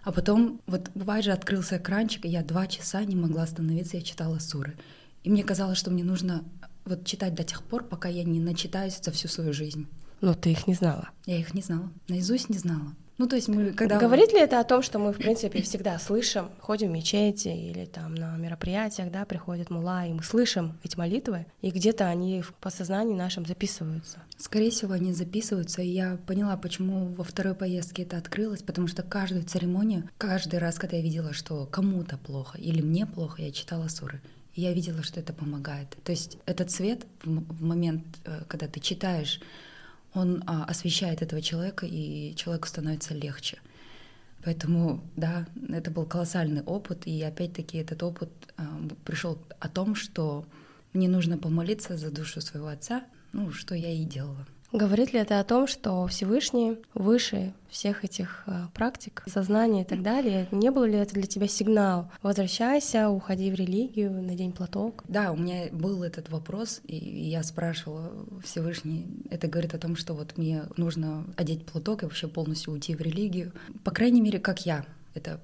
А 0.02 0.12
потом, 0.12 0.60
вот 0.66 0.90
бывает 0.94 1.24
же, 1.24 1.32
открылся 1.32 1.76
экранчик, 1.76 2.24
и 2.24 2.28
я 2.28 2.42
два 2.42 2.66
часа 2.66 3.04
не 3.04 3.14
могла 3.14 3.42
остановиться, 3.42 3.96
я 3.96 4.02
читала 4.02 4.38
суры. 4.38 4.76
И 5.22 5.30
мне 5.30 5.44
казалось, 5.44 5.78
что 5.78 5.90
мне 5.90 6.02
нужно 6.02 6.44
вот 6.84 7.04
читать 7.04 7.34
до 7.34 7.44
тех 7.44 7.62
пор, 7.62 7.84
пока 7.84 8.08
я 8.08 8.24
не 8.24 8.40
начитаюсь 8.40 9.00
за 9.00 9.12
всю 9.12 9.28
свою 9.28 9.52
жизнь. 9.52 9.86
Но 10.20 10.34
ты 10.34 10.50
их 10.50 10.66
не 10.66 10.74
знала. 10.74 11.10
Я 11.26 11.38
их 11.38 11.54
не 11.54 11.62
знала. 11.62 11.90
Наизусть 12.08 12.48
не 12.48 12.58
знала. 12.58 12.94
Ну, 13.18 13.26
то 13.26 13.36
есть 13.36 13.48
мы 13.48 13.72
когда... 13.72 13.98
Говорит 13.98 14.32
ли 14.32 14.40
это 14.40 14.58
о 14.58 14.64
том, 14.64 14.82
что 14.82 14.98
мы, 14.98 15.12
в 15.12 15.18
принципе, 15.18 15.62
всегда 15.62 15.98
слышим, 15.98 16.50
ходим 16.60 16.88
в 16.88 16.92
мечети 16.92 17.48
или 17.48 17.84
там 17.84 18.14
на 18.14 18.36
мероприятиях, 18.36 19.10
да, 19.10 19.24
приходит 19.24 19.70
мула, 19.70 20.06
и 20.06 20.12
мы 20.12 20.22
слышим 20.22 20.78
эти 20.82 20.96
молитвы, 20.96 21.46
и 21.60 21.70
где-то 21.70 22.06
они 22.06 22.40
в 22.42 22.54
подсознании 22.54 23.14
нашем 23.14 23.44
записываются? 23.44 24.18
Скорее 24.38 24.70
всего, 24.70 24.94
они 24.94 25.12
записываются, 25.12 25.82
и 25.82 25.88
я 25.88 26.18
поняла, 26.26 26.56
почему 26.56 27.08
во 27.14 27.24
второй 27.24 27.54
поездке 27.54 28.02
это 28.02 28.16
открылось, 28.16 28.62
потому 28.62 28.88
что 28.88 29.02
каждую 29.02 29.44
церемонию, 29.44 30.08
каждый 30.18 30.58
раз, 30.58 30.76
когда 30.76 30.96
я 30.96 31.02
видела, 31.02 31.32
что 31.32 31.66
кому-то 31.66 32.16
плохо 32.16 32.58
или 32.58 32.80
мне 32.80 33.06
плохо, 33.06 33.42
я 33.42 33.52
читала 33.52 33.88
суры. 33.88 34.20
И 34.54 34.60
я 34.60 34.72
видела, 34.72 35.02
что 35.02 35.20
это 35.20 35.32
помогает. 35.32 35.96
То 36.04 36.12
есть 36.12 36.38
этот 36.44 36.70
цвет 36.70 37.06
в 37.24 37.62
момент, 37.62 38.04
э, 38.24 38.42
когда 38.48 38.66
ты 38.66 38.80
читаешь 38.80 39.40
он 40.14 40.42
а, 40.46 40.64
освещает 40.64 41.22
этого 41.22 41.40
человека, 41.40 41.86
и 41.86 42.34
человеку 42.36 42.68
становится 42.68 43.14
легче. 43.14 43.58
Поэтому, 44.44 45.02
да, 45.16 45.46
это 45.68 45.90
был 45.90 46.04
колоссальный 46.04 46.62
опыт, 46.62 47.06
и 47.06 47.22
опять-таки 47.22 47.78
этот 47.78 48.02
опыт 48.02 48.30
а, 48.56 48.62
пришел 49.04 49.38
о 49.60 49.68
том, 49.68 49.94
что 49.94 50.44
мне 50.92 51.08
нужно 51.08 51.38
помолиться 51.38 51.96
за 51.96 52.10
душу 52.10 52.40
своего 52.40 52.68
отца, 52.68 53.04
ну, 53.32 53.52
что 53.52 53.74
я 53.74 53.90
и 53.90 54.04
делала. 54.04 54.46
Говорит 54.72 55.12
ли 55.12 55.20
это 55.20 55.38
о 55.38 55.44
том, 55.44 55.66
что 55.66 56.06
Всевышний 56.06 56.78
выше 56.94 57.52
всех 57.68 58.04
этих 58.04 58.44
э, 58.46 58.68
практик, 58.72 59.22
сознания 59.26 59.82
и 59.82 59.84
так 59.84 60.02
далее? 60.02 60.48
Не 60.50 60.70
был 60.70 60.84
ли 60.84 60.94
это 60.94 61.12
для 61.12 61.24
тебя 61.24 61.46
сигнал? 61.46 62.10
Возвращайся, 62.22 63.10
уходи 63.10 63.50
в 63.50 63.54
религию, 63.54 64.10
надень 64.10 64.52
платок. 64.52 65.04
Да, 65.08 65.32
у 65.32 65.36
меня 65.36 65.64
был 65.72 66.02
этот 66.02 66.30
вопрос, 66.30 66.80
и 66.86 66.96
я 66.96 67.42
спрашивала 67.42 68.12
Всевышний. 68.42 69.06
Это 69.30 69.46
говорит 69.46 69.74
о 69.74 69.78
том, 69.78 69.94
что 69.94 70.14
вот 70.14 70.38
мне 70.38 70.64
нужно 70.78 71.26
одеть 71.36 71.66
платок 71.66 72.02
и 72.02 72.06
вообще 72.06 72.26
полностью 72.26 72.72
уйти 72.72 72.94
в 72.94 73.00
религию. 73.02 73.52
По 73.84 73.90
крайней 73.90 74.22
мере, 74.22 74.38
как 74.38 74.64
я 74.64 74.86
это 75.14 75.40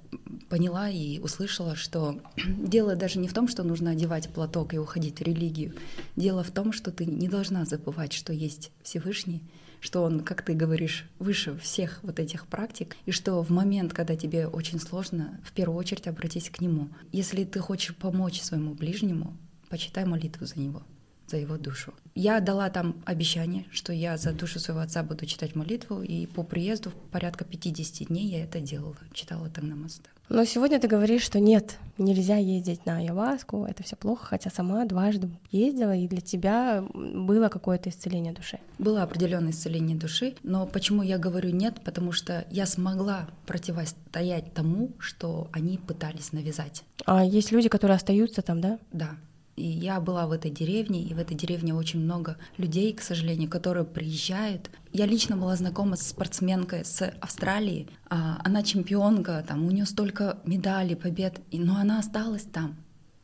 поняла 0.48 0.88
и 0.88 1.18
услышала, 1.18 1.76
что 1.76 2.20
дело 2.46 2.96
даже 2.96 3.18
не 3.18 3.28
в 3.28 3.34
том, 3.34 3.48
что 3.48 3.62
нужно 3.62 3.90
одевать 3.90 4.28
платок 4.30 4.74
и 4.74 4.78
уходить 4.78 5.18
в 5.18 5.22
религию. 5.22 5.74
Дело 6.16 6.42
в 6.42 6.50
том, 6.50 6.72
что 6.72 6.90
ты 6.90 7.04
не 7.04 7.28
должна 7.28 7.64
забывать, 7.64 8.12
что 8.12 8.32
есть 8.32 8.70
Всевышний, 8.82 9.42
что 9.80 10.02
он, 10.02 10.20
как 10.20 10.42
ты 10.42 10.54
говоришь, 10.54 11.08
выше 11.18 11.56
всех 11.58 12.00
вот 12.02 12.18
этих 12.18 12.46
практик, 12.46 12.96
и 13.06 13.12
что 13.12 13.42
в 13.42 13.50
момент, 13.50 13.92
когда 13.92 14.16
тебе 14.16 14.46
очень 14.46 14.80
сложно, 14.80 15.40
в 15.44 15.52
первую 15.52 15.78
очередь 15.78 16.08
обратись 16.08 16.50
к 16.50 16.60
нему. 16.60 16.88
Если 17.12 17.44
ты 17.44 17.60
хочешь 17.60 17.94
помочь 17.94 18.40
своему 18.40 18.74
ближнему, 18.74 19.36
почитай 19.68 20.04
молитву 20.04 20.46
за 20.46 20.58
него 20.58 20.82
за 21.28 21.36
его 21.36 21.56
душу. 21.56 21.94
Я 22.14 22.40
дала 22.40 22.70
там 22.70 22.96
обещание, 23.04 23.66
что 23.70 23.92
я 23.92 24.16
за 24.16 24.32
душу 24.32 24.58
своего 24.58 24.80
отца 24.80 25.02
буду 25.02 25.26
читать 25.26 25.54
молитву, 25.54 26.02
и 26.02 26.26
по 26.26 26.42
приезду 26.42 26.90
порядка 27.12 27.44
50 27.44 28.08
дней 28.08 28.26
я 28.28 28.44
это 28.44 28.60
делала, 28.60 28.96
читала 29.12 29.48
Тагнамаста. 29.48 30.08
Но 30.28 30.44
сегодня 30.44 30.78
ты 30.78 30.88
говоришь, 30.88 31.22
что 31.22 31.40
нет, 31.40 31.78
нельзя 31.96 32.36
ездить 32.36 32.84
на 32.84 33.00
Яваску, 33.00 33.64
это 33.64 33.82
все 33.82 33.96
плохо, 33.96 34.26
хотя 34.26 34.50
сама 34.50 34.84
дважды 34.84 35.30
ездила, 35.50 35.96
и 35.96 36.06
для 36.06 36.20
тебя 36.20 36.84
было 36.92 37.48
какое-то 37.48 37.88
исцеление 37.88 38.34
души. 38.34 38.58
Было 38.78 39.02
определенное 39.02 39.52
исцеление 39.52 39.96
души, 39.96 40.34
но 40.42 40.66
почему 40.66 41.02
я 41.02 41.16
говорю 41.16 41.50
нет? 41.50 41.80
Потому 41.82 42.12
что 42.12 42.46
я 42.50 42.66
смогла 42.66 43.26
противостоять 43.46 44.52
тому, 44.52 44.90
что 44.98 45.48
они 45.52 45.78
пытались 45.78 46.32
навязать. 46.32 46.84
А 47.06 47.24
есть 47.24 47.50
люди, 47.50 47.70
которые 47.70 47.96
остаются 47.96 48.42
там, 48.42 48.60
да? 48.60 48.78
Да. 48.92 49.16
И 49.58 49.66
я 49.66 50.00
была 50.00 50.26
в 50.26 50.32
этой 50.32 50.50
деревне, 50.50 51.02
и 51.02 51.14
в 51.14 51.18
этой 51.18 51.36
деревне 51.36 51.74
очень 51.74 52.00
много 52.00 52.36
людей, 52.56 52.92
к 52.92 53.02
сожалению, 53.02 53.50
которые 53.50 53.84
приезжают. 53.84 54.70
Я 54.92 55.06
лично 55.06 55.36
была 55.36 55.56
знакома 55.56 55.96
с 55.96 56.08
спортсменкой 56.08 56.84
с 56.84 57.02
Австралии. 57.20 57.88
А, 58.08 58.40
она 58.44 58.62
чемпионка, 58.62 59.44
там 59.46 59.66
у 59.66 59.70
нее 59.70 59.86
столько 59.86 60.38
медалей, 60.44 60.96
побед, 60.96 61.40
но 61.52 61.76
она 61.76 61.98
осталась 61.98 62.44
там 62.44 62.76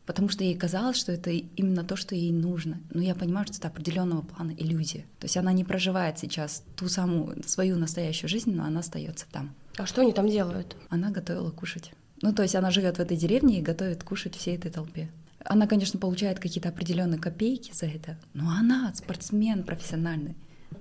потому 0.06 0.28
что 0.28 0.44
ей 0.44 0.54
казалось, 0.54 0.96
что 0.96 1.12
это 1.12 1.30
именно 1.30 1.84
то, 1.84 1.96
что 1.96 2.14
ей 2.14 2.32
нужно. 2.32 2.80
Но 2.92 3.00
я 3.00 3.14
понимаю, 3.14 3.46
что 3.46 3.56
это 3.56 3.68
определенного 3.68 4.22
плана 4.22 4.52
иллюзия. 4.52 5.06
То 5.18 5.24
есть 5.24 5.36
она 5.36 5.52
не 5.52 5.64
проживает 5.64 6.18
сейчас 6.18 6.62
ту 6.76 6.88
самую 6.88 7.42
свою 7.46 7.76
настоящую 7.76 8.28
жизнь, 8.28 8.54
но 8.54 8.64
она 8.64 8.80
остается 8.80 9.26
там. 9.32 9.54
А 9.76 9.86
что 9.86 10.02
они 10.02 10.12
там 10.12 10.28
делают? 10.28 10.76
Она 10.88 11.10
готовила 11.10 11.50
кушать. 11.50 11.92
Ну, 12.22 12.32
то 12.32 12.42
есть 12.42 12.54
она 12.54 12.70
живет 12.70 12.96
в 12.96 13.00
этой 13.00 13.16
деревне 13.16 13.58
и 13.58 13.62
готовит 13.62 14.04
кушать 14.04 14.36
всей 14.36 14.56
этой 14.56 14.70
толпе. 14.70 15.10
Она, 15.44 15.66
конечно, 15.66 15.98
получает 15.98 16.38
какие-то 16.38 16.70
определенные 16.70 17.20
копейки 17.20 17.72
за 17.72 17.86
это, 17.86 18.18
но 18.32 18.50
она 18.50 18.92
спортсмен 18.94 19.62
профессиональный. 19.62 20.36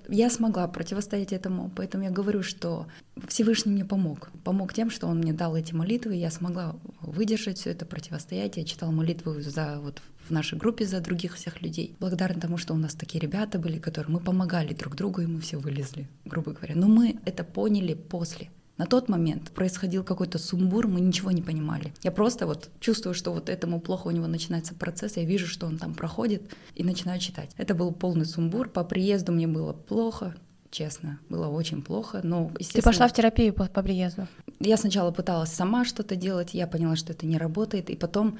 Я 0.08 0.28
смогла 0.28 0.66
противостоять 0.68 1.32
этому, 1.32 1.70
поэтому 1.74 2.04
я 2.04 2.10
говорю, 2.10 2.42
что 2.42 2.86
Всевышний 3.28 3.72
мне 3.72 3.84
помог. 3.84 4.30
Помог 4.42 4.74
тем, 4.74 4.90
что 4.90 5.06
он 5.06 5.18
мне 5.18 5.32
дал 5.32 5.56
эти 5.56 5.72
молитвы, 5.72 6.14
я 6.14 6.30
смогла 6.30 6.76
выдержать 7.00 7.58
все 7.58 7.70
это, 7.70 7.86
противостоять. 7.86 8.56
Я 8.56 8.64
читала 8.64 8.90
молитвы 8.90 9.40
за 9.42 9.80
вот 9.80 10.02
в 10.28 10.30
нашей 10.30 10.58
группе 10.58 10.84
за 10.84 11.00
других 11.00 11.36
всех 11.36 11.62
людей. 11.62 11.96
Благодарна 12.00 12.40
тому, 12.40 12.58
что 12.58 12.74
у 12.74 12.76
нас 12.76 12.94
такие 12.94 13.20
ребята 13.20 13.58
были, 13.58 13.78
которые 13.78 14.12
мы 14.12 14.20
помогали 14.20 14.74
друг 14.74 14.96
другу, 14.96 15.22
и 15.22 15.26
мы 15.26 15.40
все 15.40 15.58
вылезли, 15.58 16.08
грубо 16.24 16.52
говоря. 16.52 16.74
Но 16.74 16.88
мы 16.88 17.18
это 17.24 17.44
поняли 17.44 17.94
после. 17.94 18.50
На 18.76 18.86
тот 18.86 19.08
момент 19.08 19.52
происходил 19.52 20.02
какой-то 20.02 20.38
сумбур, 20.38 20.88
мы 20.88 21.00
ничего 21.00 21.30
не 21.30 21.42
понимали. 21.42 21.92
Я 22.02 22.10
просто 22.10 22.46
вот 22.46 22.70
чувствую, 22.80 23.14
что 23.14 23.32
вот 23.32 23.48
этому 23.48 23.80
плохо 23.80 24.08
у 24.08 24.10
него 24.10 24.26
начинается 24.26 24.74
процесс, 24.74 25.16
я 25.16 25.24
вижу, 25.24 25.46
что 25.46 25.66
он 25.66 25.78
там 25.78 25.94
проходит, 25.94 26.42
и 26.74 26.82
начинаю 26.82 27.20
читать. 27.20 27.50
Это 27.56 27.74
был 27.74 27.92
полный 27.92 28.26
сумбур, 28.26 28.68
по 28.68 28.82
приезду 28.82 29.30
мне 29.30 29.46
было 29.46 29.72
плохо, 29.72 30.34
честно, 30.72 31.20
было 31.28 31.46
очень 31.46 31.82
плохо, 31.82 32.20
но, 32.24 32.50
Ты 32.72 32.82
пошла 32.82 33.06
в 33.06 33.12
терапию 33.12 33.54
по, 33.54 33.66
по 33.66 33.82
приезду? 33.82 34.26
Я 34.58 34.76
сначала 34.76 35.12
пыталась 35.12 35.52
сама 35.52 35.84
что-то 35.84 36.16
делать, 36.16 36.52
я 36.52 36.66
поняла, 36.66 36.96
что 36.96 37.12
это 37.12 37.26
не 37.26 37.38
работает, 37.38 37.90
и 37.90 37.96
потом 37.96 38.38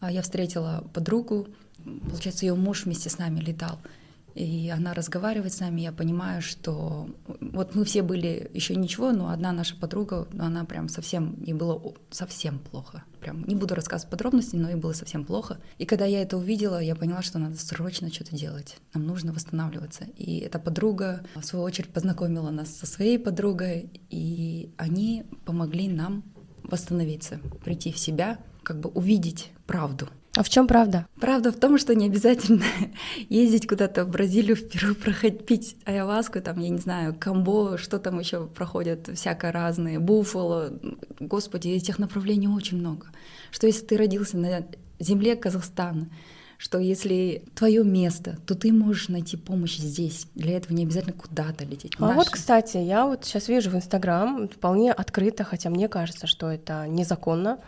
а, 0.00 0.12
я 0.12 0.20
встретила 0.20 0.84
подругу, 0.92 1.48
получается, 2.08 2.44
ее 2.44 2.54
муж 2.54 2.84
вместе 2.84 3.08
с 3.08 3.16
нами 3.16 3.40
летал, 3.40 3.78
и 4.34 4.68
она 4.70 4.94
разговаривает 4.94 5.52
с 5.52 5.60
нами, 5.60 5.82
я 5.82 5.92
понимаю, 5.92 6.42
что 6.42 7.08
вот 7.40 7.74
мы 7.74 7.84
все 7.84 8.02
были 8.02 8.50
еще 8.54 8.76
ничего, 8.76 9.12
но 9.12 9.30
одна 9.30 9.52
наша 9.52 9.76
подруга, 9.76 10.28
она 10.38 10.64
прям 10.64 10.88
совсем, 10.88 11.42
ей 11.42 11.54
было 11.54 11.94
совсем 12.10 12.58
плохо. 12.58 13.04
Прям 13.20 13.44
не 13.44 13.54
буду 13.54 13.74
рассказывать 13.74 14.10
подробности, 14.10 14.56
но 14.56 14.70
ей 14.70 14.76
было 14.76 14.92
совсем 14.92 15.24
плохо. 15.24 15.58
И 15.78 15.84
когда 15.84 16.06
я 16.06 16.22
это 16.22 16.36
увидела, 16.36 16.80
я 16.80 16.94
поняла, 16.94 17.22
что 17.22 17.38
надо 17.38 17.58
срочно 17.58 18.10
что-то 18.10 18.36
делать. 18.36 18.78
Нам 18.94 19.06
нужно 19.06 19.32
восстанавливаться. 19.32 20.04
И 20.16 20.38
эта 20.38 20.58
подруга, 20.58 21.22
в 21.34 21.44
свою 21.44 21.64
очередь, 21.64 21.90
познакомила 21.90 22.50
нас 22.50 22.74
со 22.74 22.86
своей 22.86 23.18
подругой, 23.18 23.90
и 24.08 24.72
они 24.76 25.24
помогли 25.44 25.88
нам 25.88 26.24
восстановиться, 26.62 27.40
прийти 27.64 27.92
в 27.92 27.98
себя, 27.98 28.38
как 28.62 28.80
бы 28.80 28.90
увидеть 28.90 29.50
правду 29.66 30.08
а 30.36 30.44
в 30.44 30.48
чем 30.48 30.68
правда? 30.68 31.06
Правда 31.20 31.50
в 31.50 31.56
том, 31.56 31.76
что 31.76 31.94
не 31.94 32.06
обязательно 32.06 32.64
ездить 33.28 33.66
куда-то 33.66 34.04
в 34.04 34.10
Бразилию, 34.10 34.56
в 34.56 34.68
Перу, 34.68 34.94
проходить, 35.04 35.44
пить 35.44 35.76
ayahuasку, 35.84 36.40
там, 36.40 36.60
я 36.60 36.68
не 36.68 36.78
знаю, 36.78 37.16
камбо, 37.18 37.78
что 37.78 37.98
там 37.98 38.20
еще 38.20 38.46
проходят, 38.46 39.10
всякое 39.14 39.50
разное, 39.50 39.98
буфало. 39.98 40.72
Господи, 41.18 41.68
этих 41.68 41.98
направлений 41.98 42.48
очень 42.48 42.78
много. 42.78 43.08
Что 43.50 43.66
если 43.66 43.84
ты 43.84 43.96
родился 43.96 44.36
на 44.36 44.66
земле 45.00 45.34
Казахстана, 45.34 46.08
что 46.58 46.78
если 46.78 47.42
твое 47.54 47.82
место, 47.82 48.38
то 48.46 48.54
ты 48.54 48.70
можешь 48.70 49.08
найти 49.08 49.38
помощь 49.38 49.78
здесь. 49.78 50.26
Для 50.34 50.58
этого 50.58 50.74
не 50.74 50.84
обязательно 50.84 51.14
куда-то 51.14 51.64
лететь. 51.64 51.94
А 51.98 52.08
Наш... 52.08 52.16
вот, 52.16 52.28
кстати, 52.28 52.76
я 52.76 53.06
вот 53.06 53.24
сейчас 53.24 53.48
вижу 53.48 53.70
в 53.70 53.76
Инстаграм 53.76 54.46
вполне 54.46 54.92
открыто, 54.92 55.42
хотя 55.42 55.70
мне 55.70 55.88
кажется, 55.88 56.26
что 56.26 56.50
это 56.50 56.86
незаконно, 56.86 57.58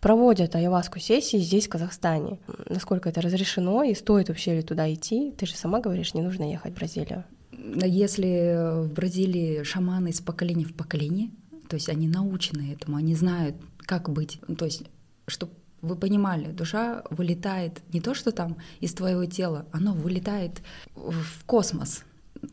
проводят 0.00 0.54
айваску 0.54 0.98
сессии 1.00 1.38
здесь, 1.38 1.66
в 1.66 1.70
Казахстане. 1.70 2.38
Насколько 2.68 3.08
это 3.08 3.20
разрешено 3.20 3.82
и 3.82 3.94
стоит 3.94 4.28
вообще 4.28 4.56
ли 4.56 4.62
туда 4.62 4.92
идти? 4.92 5.32
Ты 5.36 5.46
же 5.46 5.54
сама 5.54 5.80
говоришь, 5.80 6.14
не 6.14 6.22
нужно 6.22 6.50
ехать 6.50 6.72
в 6.72 6.76
Бразилию. 6.76 7.24
Если 7.52 8.84
в 8.84 8.92
Бразилии 8.92 9.62
шаманы 9.62 10.08
из 10.10 10.20
поколения 10.20 10.64
в 10.64 10.74
поколение, 10.74 11.30
то 11.68 11.74
есть 11.74 11.88
они 11.88 12.08
научены 12.08 12.72
этому, 12.72 12.96
они 12.96 13.14
знают, 13.14 13.56
как 13.78 14.10
быть. 14.10 14.40
То 14.56 14.64
есть, 14.64 14.84
чтобы 15.26 15.52
вы 15.82 15.96
понимали, 15.96 16.50
душа 16.50 17.02
вылетает 17.10 17.82
не 17.92 18.00
то, 18.00 18.14
что 18.14 18.32
там 18.32 18.56
из 18.80 18.94
твоего 18.94 19.24
тела, 19.26 19.66
оно 19.72 19.92
вылетает 19.92 20.62
в 20.94 21.44
космос. 21.46 22.04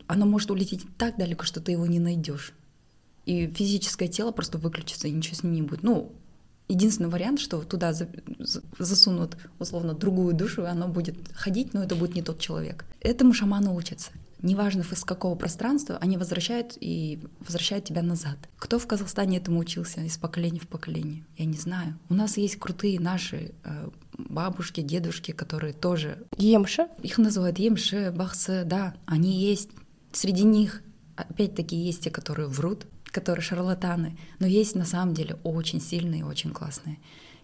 Оно 0.06 0.26
может 0.26 0.50
улететь 0.50 0.84
так 0.98 1.16
далеко, 1.16 1.44
что 1.44 1.60
ты 1.60 1.72
его 1.72 1.86
не 1.86 1.98
найдешь. 2.00 2.52
И 3.24 3.46
физическое 3.46 4.08
тело 4.08 4.32
просто 4.32 4.58
выключится, 4.58 5.08
и 5.08 5.12
ничего 5.12 5.36
с 5.36 5.42
ним 5.42 5.52
не 5.52 5.62
будет. 5.62 5.82
Ну, 5.82 6.12
единственный 6.68 7.10
вариант, 7.10 7.40
что 7.40 7.62
туда 7.62 7.92
засунут 8.78 9.36
условно 9.58 9.94
другую 9.94 10.34
душу, 10.34 10.62
и 10.62 10.66
оно 10.66 10.88
будет 10.88 11.16
ходить, 11.34 11.74
но 11.74 11.82
это 11.82 11.94
будет 11.94 12.14
не 12.14 12.22
тот 12.22 12.40
человек. 12.40 12.84
Этому 13.00 13.32
шаманы 13.32 13.70
учатся 13.70 14.10
неважно 14.42 14.82
из 14.82 15.04
какого 15.04 15.34
пространства, 15.34 15.98
они 16.00 16.16
возвращают 16.16 16.76
и 16.80 17.20
возвращают 17.40 17.84
тебя 17.84 18.02
назад. 18.02 18.36
Кто 18.58 18.78
в 18.78 18.86
Казахстане 18.86 19.38
этому 19.38 19.58
учился 19.58 20.00
из 20.02 20.16
поколения 20.18 20.60
в 20.60 20.68
поколение? 20.68 21.24
Я 21.36 21.44
не 21.46 21.56
знаю. 21.56 21.98
У 22.08 22.14
нас 22.14 22.36
есть 22.36 22.56
крутые 22.56 23.00
наши 23.00 23.52
э, 23.64 23.88
бабушки, 24.16 24.80
дедушки, 24.80 25.32
которые 25.32 25.72
тоже... 25.72 26.24
Емши? 26.36 26.86
Их 27.02 27.18
называют 27.18 27.58
емши, 27.58 28.12
бахсы, 28.12 28.64
да, 28.64 28.94
они 29.06 29.40
есть. 29.40 29.70
Среди 30.12 30.44
них 30.44 30.82
опять-таки 31.16 31.76
есть 31.76 32.04
те, 32.04 32.10
которые 32.10 32.48
врут, 32.48 32.86
которые 33.16 33.42
шарлатаны, 33.42 34.18
но 34.40 34.46
есть 34.46 34.74
на 34.74 34.84
самом 34.84 35.14
деле 35.14 35.36
очень 35.42 35.80
сильные, 35.80 36.26
очень 36.26 36.52
классные. 36.52 36.98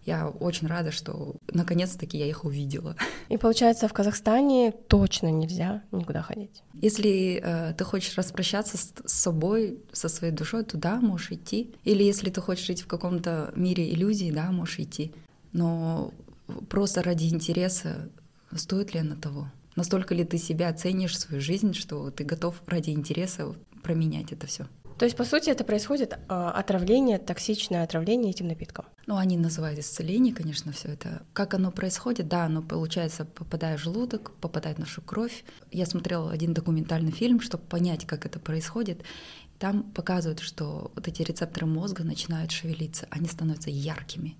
Я 0.04 0.28
очень 0.28 0.66
рада, 0.66 0.90
что 0.90 1.37
наконец-таки 1.54 2.18
я 2.18 2.26
их 2.26 2.44
увидела. 2.44 2.94
И 3.30 3.38
получается, 3.38 3.87
в 3.87 3.92
Казахстане 3.92 4.72
точно 4.88 5.30
нельзя 5.30 5.82
никуда 5.92 6.22
ходить. 6.22 6.62
Если 6.74 7.40
э, 7.42 7.72
ты 7.74 7.85
хочешь 7.85 8.18
распрощаться 8.18 8.76
с, 8.76 8.92
с 9.06 9.12
собой, 9.12 9.78
со 9.92 10.08
своей 10.08 10.35
душой, 10.35 10.64
туда 10.64 11.00
можешь 11.00 11.30
идти. 11.30 11.74
Или 11.85 12.02
если 12.02 12.30
ты 12.30 12.40
хочешь 12.40 12.66
жить 12.66 12.82
в 12.82 12.87
каком-то 12.87 13.52
мире 13.56 13.90
иллюзий, 13.94 14.32
да, 14.32 14.50
можешь 14.50 14.80
идти. 14.80 15.12
Но 15.52 16.12
просто 16.68 17.02
ради 17.02 17.26
интереса 17.26 18.08
стоит 18.54 18.94
ли 18.94 19.00
оно 19.00 19.14
того? 19.14 19.48
Настолько 19.76 20.14
ли 20.14 20.24
ты 20.24 20.37
себя 20.37 20.72
ценишь, 20.74 21.18
свою 21.18 21.40
жизнь, 21.40 21.72
что 21.72 22.11
ты 22.11 22.24
готов 22.24 22.61
ради 22.66 22.90
интереса 22.90 23.54
променять 23.82 24.32
это 24.32 24.46
все? 24.46 24.66
То 25.02 25.06
есть, 25.06 25.16
по 25.16 25.24
сути, 25.24 25.50
это 25.50 25.64
происходит 25.64 26.16
а, 26.28 26.52
отравление, 26.52 27.18
токсичное 27.18 27.82
отравление 27.82 28.30
этим 28.30 28.46
напитком. 28.46 28.84
Ну, 29.08 29.16
они 29.16 29.36
называют 29.36 29.80
исцеление, 29.80 30.32
конечно, 30.32 30.70
все 30.70 30.90
это. 30.90 31.22
Как 31.32 31.54
оно 31.54 31.72
происходит? 31.72 32.28
Да, 32.28 32.44
оно 32.44 32.62
получается, 32.62 33.24
попадая 33.24 33.76
в 33.76 33.80
желудок, 33.80 34.30
попадает 34.40 34.76
в 34.76 34.78
нашу 34.78 35.02
кровь. 35.02 35.42
Я 35.72 35.86
смотрела 35.86 36.30
один 36.30 36.54
документальный 36.54 37.10
фильм, 37.10 37.40
чтобы 37.40 37.64
понять, 37.64 38.06
как 38.06 38.26
это 38.26 38.38
происходит. 38.38 39.02
Там 39.58 39.82
показывают, 39.82 40.38
что 40.38 40.92
вот 40.94 41.08
эти 41.08 41.22
рецепторы 41.22 41.66
мозга 41.66 42.04
начинают 42.04 42.52
шевелиться, 42.52 43.08
они 43.10 43.26
становятся 43.26 43.70
яркими. 43.70 44.36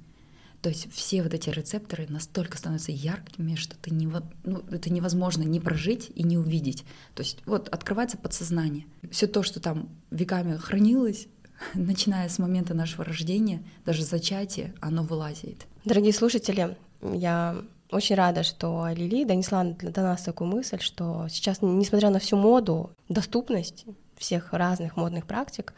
То 0.63 0.69
есть 0.69 0.93
все 0.93 1.25
вот 1.25 1.35
эти 1.35 1.51
рецепторы 1.51 2.07
настолько 2.09 2.57
становятся 2.57 2.93
яркими, 2.93 3.57
что 3.57 3.77
ты 3.77 3.91
не, 3.91 4.07
ну, 4.45 4.63
это 4.71 4.93
невозможно 4.93 5.43
не 5.43 5.59
прожить 5.59 6.13
и 6.15 6.23
не 6.23 6.39
увидеть. 6.39 6.85
То 7.17 7.23
есть 7.25 7.39
вот 7.47 7.69
открывается 7.69 8.17
подсознание. 8.17 8.87
Все 9.11 9.27
то, 9.27 9.43
что 9.43 9.59
там 9.59 9.89
веками 10.13 10.57
хранилось, 10.57 11.27
начиная 11.75 12.29
с 12.29 12.39
момента 12.39 12.75
нашего 12.75 13.05
рождения, 13.05 13.65
даже 13.85 14.05
зачатия, 14.05 14.73
оно 14.81 15.03
вылазит. 15.03 15.67
Дорогие 15.85 16.13
слушатели, 16.13 16.77
я 17.03 17.57
очень 17.91 18.15
рада, 18.15 18.45
что 18.45 18.87
Лили 18.95 19.25
донесла 19.25 19.65
до 19.65 20.03
нас 20.03 20.23
такую 20.23 20.49
мысль, 20.49 20.79
что 20.79 21.27
сейчас, 21.29 21.61
несмотря 21.61 22.11
на 22.11 22.21
всю 22.21 22.37
моду, 22.37 22.93
доступность 23.09 23.85
всех 24.17 24.53
разных 24.53 24.97
модных 24.97 25.27
практик, 25.27 25.75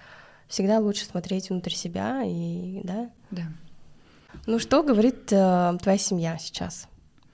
всегда 0.46 0.78
лучше 0.78 1.06
смотреть 1.06 1.48
внутрь 1.48 1.72
себя 1.72 2.22
и, 2.22 2.82
да? 2.84 3.10
Да. 3.30 3.44
Ну 4.46 4.58
что 4.58 4.82
говорит 4.82 5.32
э, 5.32 5.78
твоя 5.82 5.98
семья 5.98 6.36
сейчас? 6.38 6.86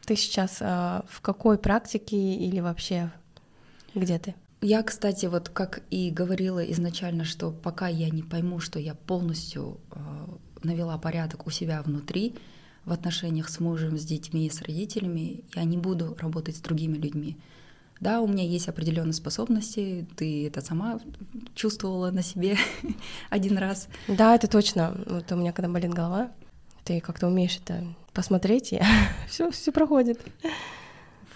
Ты 0.04 0.14
сейчас 0.14 0.58
э, 0.60 1.02
в 1.08 1.20
какой 1.20 1.58
практике 1.58 2.16
или 2.16 2.60
вообще 2.60 3.10
где 3.94 4.18
ты? 4.18 4.34
Я, 4.60 4.82
кстати, 4.82 5.26
вот 5.26 5.48
как 5.48 5.82
и 5.90 6.10
говорила 6.10 6.60
изначально, 6.70 7.24
что 7.24 7.50
пока 7.50 7.88
я 7.88 8.10
не 8.10 8.22
пойму, 8.22 8.60
что 8.60 8.78
я 8.78 8.94
полностью 8.94 9.78
э, 9.90 9.98
навела 10.62 10.98
порядок 10.98 11.46
у 11.48 11.50
себя 11.50 11.82
внутри 11.82 12.36
в 12.84 12.92
отношениях 12.92 13.48
с 13.48 13.58
мужем, 13.58 13.98
с 13.98 14.04
детьми, 14.04 14.48
с 14.48 14.62
родителями, 14.62 15.42
я 15.56 15.64
не 15.64 15.78
буду 15.78 16.16
работать 16.20 16.56
с 16.56 16.60
другими 16.60 16.96
людьми. 16.96 17.36
Да, 17.98 18.20
у 18.20 18.28
меня 18.28 18.44
есть 18.44 18.68
определенные 18.68 19.14
способности, 19.14 20.06
ты 20.16 20.46
это 20.46 20.60
сама 20.60 21.00
чувствовала 21.54 22.10
на 22.10 22.22
себе 22.22 22.56
один 23.30 23.58
раз. 23.58 23.88
Да, 24.06 24.34
это 24.34 24.46
точно. 24.46 24.96
Вот 25.06 25.30
у 25.32 25.36
меня 25.36 25.52
когда 25.52 25.68
болит 25.68 25.92
голова, 25.92 26.30
ты 26.90 26.98
как-то 27.00 27.28
умеешь 27.28 27.60
это 27.64 27.84
посмотреть, 28.12 28.72
и 28.72 28.80
все, 29.28 29.52
все 29.52 29.70
проходит. 29.70 30.20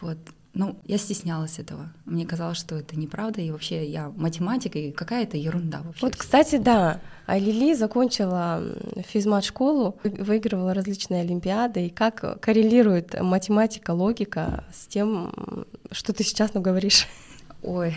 Вот. 0.00 0.18
Ну, 0.52 0.76
я 0.84 0.98
стеснялась 0.98 1.60
этого. 1.60 1.92
Мне 2.06 2.26
казалось, 2.26 2.58
что 2.58 2.74
это 2.74 2.96
неправда, 2.96 3.40
и 3.40 3.52
вообще 3.52 3.88
я 3.88 4.10
математика, 4.16 4.80
и 4.80 4.90
какая-то 4.90 5.36
ерунда 5.36 5.82
вообще. 5.82 6.04
Вот, 6.04 6.16
кстати, 6.16 6.56
да, 6.56 7.00
а 7.26 7.38
Лили 7.38 7.74
закончила 7.74 8.62
физмат-школу, 9.06 9.96
выигрывала 10.02 10.74
различные 10.74 11.20
олимпиады, 11.20 11.86
и 11.86 11.90
как 11.90 12.40
коррелирует 12.40 13.20
математика, 13.20 13.92
логика 13.92 14.64
с 14.74 14.88
тем, 14.88 15.66
что 15.92 16.12
ты 16.12 16.24
сейчас 16.24 16.52
нам 16.54 16.64
говоришь? 16.64 17.06
Ой, 17.64 17.94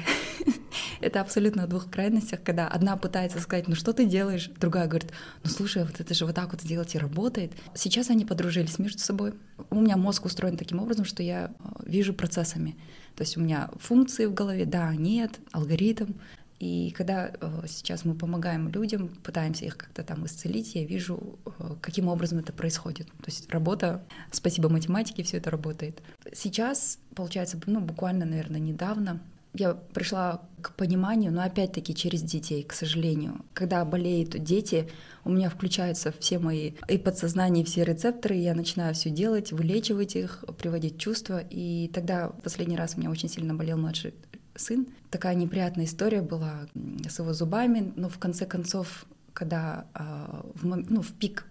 это 1.01 1.19
абсолютно 1.19 1.65
в 1.65 1.69
двух 1.69 1.89
крайностях, 1.89 2.41
когда 2.41 2.69
одна 2.69 2.95
пытается 2.95 3.41
сказать, 3.41 3.67
ну 3.67 3.75
что 3.75 3.91
ты 3.91 4.05
делаешь, 4.05 4.49
другая 4.57 4.87
говорит, 4.87 5.11
ну 5.43 5.49
слушай, 5.49 5.83
вот 5.83 5.99
это 5.99 6.13
же 6.13 6.25
вот 6.25 6.35
так 6.35 6.53
вот 6.53 6.61
сделать 6.61 6.95
и 6.95 6.97
работает. 6.97 7.51
Сейчас 7.75 8.09
они 8.09 8.23
подружились 8.23 8.79
между 8.79 8.99
собой. 8.99 9.33
У 9.69 9.81
меня 9.81 9.97
мозг 9.97 10.23
устроен 10.23 10.55
таким 10.55 10.79
образом, 10.79 11.03
что 11.03 11.21
я 11.21 11.51
э, 11.59 11.67
вижу 11.85 12.13
процессами. 12.13 12.77
То 13.15 13.23
есть 13.23 13.35
у 13.35 13.41
меня 13.41 13.69
функции 13.77 14.25
в 14.25 14.33
голове, 14.33 14.65
да, 14.65 14.95
нет, 14.95 15.37
алгоритм. 15.51 16.13
И 16.59 16.91
когда 16.97 17.27
э, 17.29 17.63
сейчас 17.67 18.05
мы 18.05 18.15
помогаем 18.15 18.69
людям, 18.69 19.09
пытаемся 19.09 19.65
их 19.65 19.75
как-то 19.75 20.01
там 20.01 20.25
исцелить, 20.25 20.75
я 20.75 20.85
вижу, 20.85 21.37
э, 21.45 21.75
каким 21.81 22.07
образом 22.07 22.39
это 22.39 22.53
происходит. 22.53 23.07
То 23.07 23.25
есть 23.25 23.51
работа, 23.51 24.05
спасибо 24.31 24.69
математике, 24.69 25.23
все 25.23 25.37
это 25.37 25.51
работает. 25.51 26.01
Сейчас, 26.33 26.99
получается, 27.15 27.59
ну, 27.65 27.81
буквально, 27.81 28.25
наверное, 28.25 28.61
недавно 28.61 29.19
я 29.57 29.73
пришла 29.73 30.41
к 30.61 30.73
пониманию, 30.73 31.31
но 31.31 31.43
опять-таки 31.43 31.93
через 31.93 32.21
детей, 32.21 32.63
к 32.63 32.73
сожалению. 32.73 33.45
Когда 33.53 33.83
болеют 33.85 34.29
дети, 34.43 34.89
у 35.23 35.29
меня 35.29 35.49
включаются 35.49 36.13
все 36.19 36.39
мои 36.39 36.73
и 36.87 36.97
подсознание, 36.97 37.63
и 37.63 37.65
все 37.65 37.83
рецепторы, 37.83 38.37
и 38.37 38.41
я 38.41 38.55
начинаю 38.55 38.93
все 38.93 39.09
делать, 39.09 39.51
вылечивать 39.51 40.15
их, 40.15 40.43
приводить 40.57 40.97
чувства. 40.97 41.41
И 41.49 41.89
тогда 41.93 42.29
последний 42.43 42.77
раз 42.77 42.95
у 42.95 42.99
меня 42.99 43.09
очень 43.09 43.29
сильно 43.29 43.53
болел 43.53 43.77
младший 43.77 44.13
сын. 44.55 44.87
Такая 45.09 45.35
неприятная 45.35 45.85
история 45.85 46.21
была 46.21 46.67
с 47.07 47.19
его 47.19 47.33
зубами, 47.33 47.93
но 47.95 48.09
в 48.09 48.17
конце 48.17 48.45
концов, 48.45 49.05
когда 49.33 49.85
а, 49.93 50.45
в, 50.55 50.65
ну, 50.65 51.01
в 51.01 51.13
пик 51.13 51.45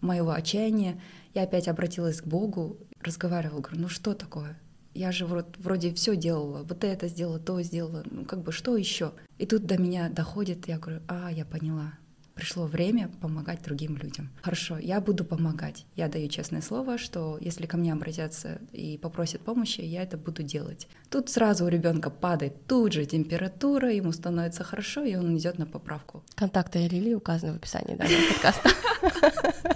моего 0.00 0.30
отчаяния 0.30 1.00
я 1.34 1.42
опять 1.42 1.68
обратилась 1.68 2.20
к 2.20 2.26
Богу, 2.26 2.76
разговаривала, 3.00 3.60
говорю, 3.60 3.82
ну 3.82 3.88
что 3.88 4.14
такое? 4.14 4.58
Я 4.94 5.12
же 5.12 5.26
вроде, 5.26 5.48
вроде 5.58 5.94
все 5.94 6.16
делала, 6.16 6.62
вот 6.62 6.84
это 6.84 7.08
сделала, 7.08 7.38
то 7.38 7.60
сделала, 7.62 8.04
ну 8.10 8.24
как 8.24 8.42
бы 8.42 8.52
что 8.52 8.76
еще? 8.76 9.12
И 9.38 9.46
тут 9.46 9.66
до 9.66 9.80
меня 9.80 10.08
доходит, 10.08 10.68
я 10.68 10.78
говорю, 10.78 11.00
а, 11.08 11.30
я 11.30 11.44
поняла, 11.44 11.94
пришло 12.34 12.66
время 12.66 13.10
помогать 13.20 13.62
другим 13.62 13.96
людям. 13.96 14.30
Хорошо, 14.42 14.78
я 14.78 15.00
буду 15.00 15.24
помогать. 15.24 15.86
Я 15.96 16.08
даю 16.08 16.28
честное 16.28 16.60
слово, 16.60 16.98
что 16.98 17.38
если 17.40 17.66
ко 17.66 17.76
мне 17.76 17.92
обратятся 17.92 18.60
и 18.72 18.98
попросят 18.98 19.42
помощи, 19.42 19.80
я 19.80 20.02
это 20.02 20.16
буду 20.16 20.42
делать. 20.42 20.88
Тут 21.10 21.28
сразу 21.28 21.64
у 21.64 21.68
ребенка 21.68 22.10
падает 22.10 22.66
тут 22.66 22.92
же 22.92 23.04
температура, 23.04 23.92
ему 23.92 24.12
становится 24.12 24.64
хорошо, 24.64 25.04
и 25.04 25.14
он 25.14 25.36
идет 25.36 25.58
на 25.58 25.66
поправку. 25.66 26.22
Контакты 26.34 26.86
Лили 26.86 27.14
указаны 27.14 27.52
в 27.52 27.56
описании 27.56 27.94
данного 27.94 28.28
подкаста. 28.32 28.70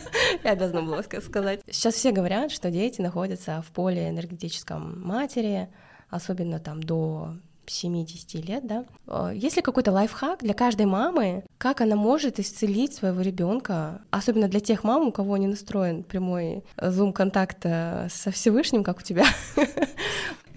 Я 0.45 0.55
должна 0.55 0.83
была 0.83 1.03
сказать. 1.03 1.61
Сейчас 1.71 1.95
все 1.95 2.13
говорят, 2.13 2.51
что 2.51 2.71
дети 2.71 3.01
находятся 3.01 3.63
в 3.67 3.73
поле 3.73 4.09
энергетическом 4.09 5.03
матери, 5.03 5.69
особенно 6.11 6.59
там 6.59 6.83
до 6.83 7.37
7-10 7.67 8.47
лет, 8.47 8.67
да. 8.67 8.85
Э, 9.07 9.33
есть 9.35 9.57
ли 9.57 9.63
какой-то 9.63 9.93
лайфхак 9.93 10.41
для 10.41 10.55
каждой 10.55 10.87
мамы, 10.87 11.45
как 11.59 11.81
она 11.81 11.97
может 11.97 12.39
исцелить 12.39 12.95
своего 12.95 13.21
ребенка, 13.21 14.03
особенно 14.11 14.49
для 14.49 14.61
тех 14.61 14.85
мам, 14.85 15.09
у 15.09 15.13
кого 15.13 15.37
не 15.37 15.47
настроен 15.47 16.03
прямой 16.03 16.65
зум-контакт 16.81 17.63
со 17.63 18.31
Всевышним, 18.31 18.85
как 18.85 18.99
у 18.99 19.03
тебя? 19.03 19.25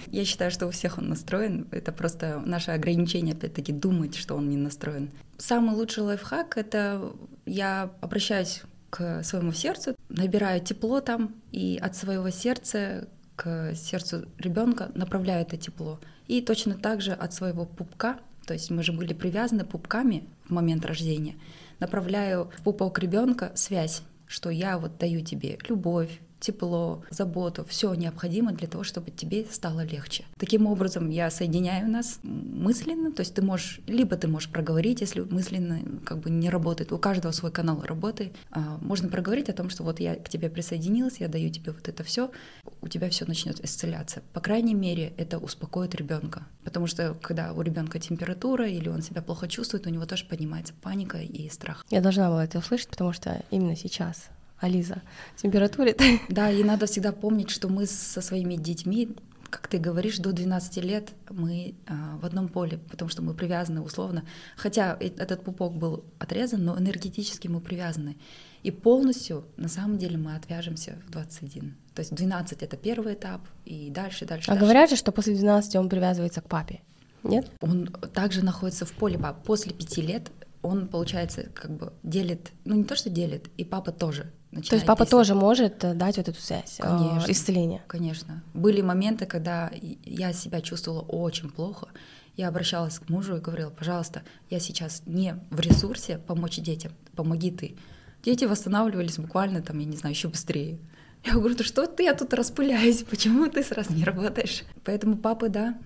Я 0.08 0.26
считаю, 0.26 0.50
что 0.50 0.68
у 0.68 0.72
всех 0.72 0.98
он 0.98 1.10
настроен. 1.10 1.68
Это 1.72 1.92
просто 1.92 2.42
наше 2.44 2.72
ограничение, 2.72 3.36
опять-таки, 3.36 3.72
думать, 3.72 4.16
что 4.16 4.36
он 4.36 4.50
не 4.50 4.58
настроен. 4.58 5.12
Самый 5.38 5.76
лучший 5.76 6.04
лайфхак— 6.04 6.58
это 6.58 7.14
я 7.46 7.92
обращаюсь 8.02 8.64
к 8.90 9.24
своему 9.24 9.52
сердцу, 9.52 9.96
набираю 10.10 10.62
тепло 10.62 11.02
там, 11.02 11.36
и 11.52 11.80
от 11.82 11.96
своего 11.96 12.30
сердца 12.30 13.08
к 13.36 13.74
сердцу 13.76 14.28
ребенка 14.38 14.92
направляю 14.96 15.44
это 15.44 15.58
тепло. 15.58 16.00
И 16.28 16.42
точно 16.42 16.76
так 16.76 17.02
же 17.02 17.14
от 17.14 17.34
своего 17.34 17.66
пупка, 17.66 18.20
то 18.46 18.54
есть 18.54 18.70
мы 18.70 18.84
же 18.84 18.92
были 18.92 19.14
привязаны 19.14 19.64
пупками 19.64 20.28
в 20.46 20.52
момент 20.52 20.86
рождения, 20.86 21.36
направляю 21.80 22.52
в 22.58 22.64
пупок 22.64 23.00
ребенка 23.00 23.52
связь, 23.56 24.02
что 24.28 24.50
я 24.50 24.78
вот 24.78 24.98
даю 24.98 25.22
тебе 25.22 25.58
любовь, 25.68 26.20
тепло, 26.40 27.04
заботу, 27.10 27.66
все 27.66 27.94
необходимо 27.94 28.52
для 28.52 28.68
того, 28.68 28.84
чтобы 28.84 29.12
тебе 29.12 29.46
стало 29.50 29.84
легче. 29.84 30.26
Таким 30.38 30.66
образом, 30.68 31.10
я 31.10 31.30
соединяю 31.30 31.90
нас 31.90 32.20
мысленно, 32.24 33.12
то 33.12 33.22
есть 33.22 33.34
ты 33.34 33.42
можешь, 33.42 33.82
либо 33.88 34.16
ты 34.16 34.28
можешь 34.28 34.50
проговорить, 34.50 35.02
если 35.02 35.22
мысленно 35.22 35.82
как 36.06 36.20
бы 36.20 36.30
не 36.30 36.50
работает, 36.50 36.92
у 36.92 36.98
каждого 36.98 37.32
свой 37.32 37.52
канал 37.52 37.82
работы, 37.84 38.32
а, 38.52 38.78
можно 38.82 39.10
проговорить 39.10 39.50
о 39.50 39.54
том, 39.54 39.70
что 39.70 39.84
вот 39.84 40.00
я 40.00 40.16
к 40.16 40.30
тебе 40.30 40.50
присоединилась, 40.50 41.18
я 41.20 41.28
даю 41.28 41.50
тебе 41.50 41.72
вот 41.72 41.88
это 41.88 42.04
все, 42.04 42.32
у 42.82 42.88
тебя 42.88 43.10
все 43.10 43.26
начнет 43.26 43.64
исцеляться. 43.64 44.22
По 44.34 44.40
крайней 44.40 44.74
мере, 44.74 45.14
это 45.18 45.38
успокоит 45.38 45.96
ребенка, 45.96 46.48
потому 46.64 46.88
что 46.88 47.16
когда 47.22 47.54
у 47.54 47.62
ребенка 47.62 48.00
температура 48.00 48.68
или 48.68 48.90
он 48.90 49.02
себя 49.02 49.22
плохо 49.22 49.48
чувствует, 49.48 49.88
у 49.88 49.90
него 49.90 50.06
тоже 50.06 50.26
поднимается 50.26 50.74
паника 50.82 51.18
и 51.18 51.50
страх. 51.50 51.86
Я 51.90 52.02
должна 52.02 52.30
была 52.30 52.46
это 52.46 52.60
услышать, 52.60 52.90
потому 52.90 53.14
что 53.14 53.44
именно 53.52 53.76
сейчас 53.76 54.30
Ализа, 54.60 55.02
температуре. 55.36 55.96
Да, 56.30 56.52
и 56.52 56.64
надо 56.64 56.86
всегда 56.86 57.12
помнить, 57.12 57.50
что 57.50 57.70
мы 57.70 57.86
со 57.86 58.22
своими 58.22 58.56
детьми, 58.56 59.16
как 59.50 59.68
ты 59.68 59.78
говоришь, 59.78 60.18
до 60.20 60.32
12 60.32 60.78
лет 60.84 61.10
мы 61.30 61.76
а, 61.88 62.18
в 62.18 62.26
одном 62.26 62.48
поле, 62.50 62.78
потому 62.90 63.10
что 63.10 63.22
мы 63.22 63.34
привязаны 63.34 63.82
условно. 63.82 64.24
Хотя 64.56 64.98
этот 65.00 65.44
пупок 65.44 65.74
был 65.74 66.04
отрезан, 66.20 66.64
но 66.64 66.78
энергетически 66.78 67.48
мы 67.48 67.60
привязаны. 67.62 68.18
И 68.62 68.72
полностью, 68.72 69.46
на 69.58 69.70
самом 69.70 69.98
деле, 69.98 70.18
мы 70.18 70.36
отвяжемся 70.36 70.98
в 71.08 71.12
21. 71.12 71.76
То 71.96 72.02
есть 72.02 72.14
12— 72.14 72.62
это 72.62 72.78
первый 72.78 73.14
этап, 73.14 73.42
и 73.66 73.90
дальше, 73.90 74.26
дальше, 74.26 74.52
А 74.52 74.54
дальше. 74.54 74.66
говорят 74.66 74.90
же, 74.90 74.96
что 74.98 75.12
после 75.12 75.36
12 75.36 75.76
он 75.78 75.90
привязывается 75.90 76.42
к 76.42 76.48
папе. 76.48 76.82
Нет? 77.24 77.50
Он 77.62 77.88
также 78.14 78.44
находится 78.44 78.86
в 78.86 78.92
поле 78.92 79.18
пап. 79.18 79.44
После 79.44 79.74
пяти 79.74 80.02
лет 80.02 80.32
он, 80.62 80.88
получается, 80.88 81.48
как 81.54 81.72
бы 81.72 81.94
делит, 82.04 82.52
ну 82.66 82.76
не 82.76 82.84
то, 82.84 82.96
что 82.96 83.10
делит, 83.10 83.50
и 83.58 83.64
папа 83.64 83.92
тоже 83.92 84.32
то 84.52 84.76
есть 84.76 84.86
папа 84.86 85.06
тоже 85.06 85.36
может 85.36 85.84
э, 85.84 85.94
дать 85.94 86.18
вот 86.18 86.28
эту 86.28 86.42
связь, 86.42 86.80
э, 86.80 86.84
конечно, 86.84 87.32
исцеление? 87.32 87.84
Конечно. 87.88 88.44
Были 88.56 88.82
моменты, 88.82 89.28
когда 89.28 89.72
я 90.04 90.34
себя 90.34 90.62
чувствовала 90.62 91.02
очень 91.02 91.50
плохо. 91.50 91.90
Я 92.36 92.48
обращалась 92.48 92.98
к 92.98 93.10
мужу 93.10 93.38
и 93.38 93.42
говорила, 93.42 93.70
пожалуйста, 93.70 94.24
я 94.50 94.60
сейчас 94.60 95.04
не 95.06 95.36
в 95.52 95.60
ресурсе 95.60 96.18
помочь 96.18 96.58
детям, 96.58 96.94
помоги 97.16 97.52
ты. 97.52 97.76
Дети 98.24 98.46
восстанавливались 98.46 99.18
буквально 99.18 99.62
там, 99.62 99.78
я 99.80 99.86
не 99.86 99.98
знаю, 99.98 100.16
еще 100.16 100.30
быстрее. 100.30 100.80
Я 101.26 101.34
говорю, 101.34 101.56
да 101.56 101.64
что 101.64 101.86
ты, 101.86 102.04
я 102.04 102.14
тут 102.16 102.34
распыляюсь, 102.34 103.04
почему 103.04 103.48
ты 103.48 103.64
сразу 103.64 103.94
не 103.94 104.04
работаешь? 104.06 104.64
Поэтому 104.84 105.18
папы, 105.18 105.50
да, 105.50 105.78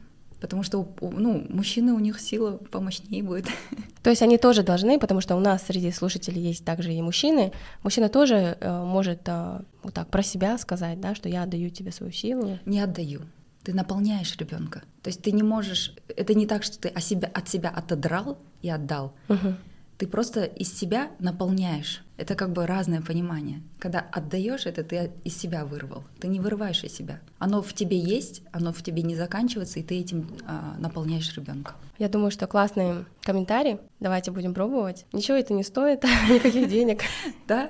потому 0.44 0.62
что 0.62 0.94
ну, 1.00 1.46
мужчины, 1.48 1.94
у 1.94 2.00
них 2.00 2.20
сила 2.20 2.58
помощнее 2.70 3.24
будет. 3.24 3.48
То 4.04 4.10
есть 4.10 4.22
они 4.22 4.38
тоже 4.38 4.62
должны, 4.62 5.00
потому 5.00 5.22
что 5.22 5.38
у 5.38 5.40
нас 5.40 5.64
среди 5.64 5.90
слушателей 5.90 6.42
есть 6.42 6.66
также 6.66 6.92
и 6.92 7.02
мужчины. 7.02 7.54
Мужчина 7.82 8.10
тоже 8.10 8.58
э, 8.60 8.84
может 8.84 9.22
э, 9.26 9.62
вот 9.84 9.94
так 9.94 10.10
про 10.10 10.22
себя 10.22 10.58
сказать, 10.58 11.00
да, 11.00 11.16
что 11.16 11.30
я 11.30 11.44
отдаю 11.44 11.70
тебе 11.70 11.94
свою 11.94 12.12
силу. 12.12 12.60
Не 12.66 12.82
отдаю. 12.82 13.22
Ты 13.64 13.74
наполняешь 13.74 14.36
ребенка. 14.36 14.84
То 15.02 15.08
есть 15.08 15.22
ты 15.22 15.32
не 15.32 15.44
можешь. 15.44 15.96
Это 16.10 16.34
не 16.34 16.46
так, 16.46 16.64
что 16.64 16.78
ты 16.78 16.90
от 16.90 17.04
себя, 17.06 17.32
от 17.34 17.48
себя 17.48 17.70
отодрал 17.70 18.38
и 18.62 18.70
отдал. 18.70 19.14
Угу. 19.30 19.56
Ты 19.98 20.08
просто 20.08 20.44
из 20.44 20.78
себя 20.78 21.12
наполняешь. 21.20 22.04
Это 22.16 22.36
как 22.36 22.52
бы 22.54 22.68
разное 22.68 23.02
понимание. 23.02 23.62
Когда 23.80 24.00
отдаешь 24.00 24.66
это, 24.66 24.84
ты 24.84 25.12
из 25.24 25.36
себя 25.36 25.66
вырвал. 25.66 26.04
Ты 26.20 26.28
не 26.28 26.40
вырываешь 26.40 26.84
из 26.84 26.94
себя. 26.94 27.20
Оно 27.40 27.62
в 27.64 27.74
тебе 27.74 27.98
есть, 27.98 28.44
оно 28.52 28.72
в 28.72 28.84
тебе 28.84 29.02
не 29.02 29.16
заканчивается, 29.16 29.80
и 29.80 29.84
ты 29.84 30.00
этим 30.00 30.28
а, 30.46 30.76
наполняешь 30.78 31.36
ребенка. 31.36 31.74
Я 31.98 32.10
думаю, 32.10 32.32
что 32.32 32.48
классный 32.48 33.06
комментарий. 33.22 33.80
Давайте 34.00 34.32
будем 34.32 34.54
пробовать. 34.54 35.06
Ничего 35.12 35.38
это 35.38 35.54
не 35.54 35.64
стоит, 35.64 36.04
никаких 36.30 36.70
денег. 36.70 37.02
Да. 37.48 37.70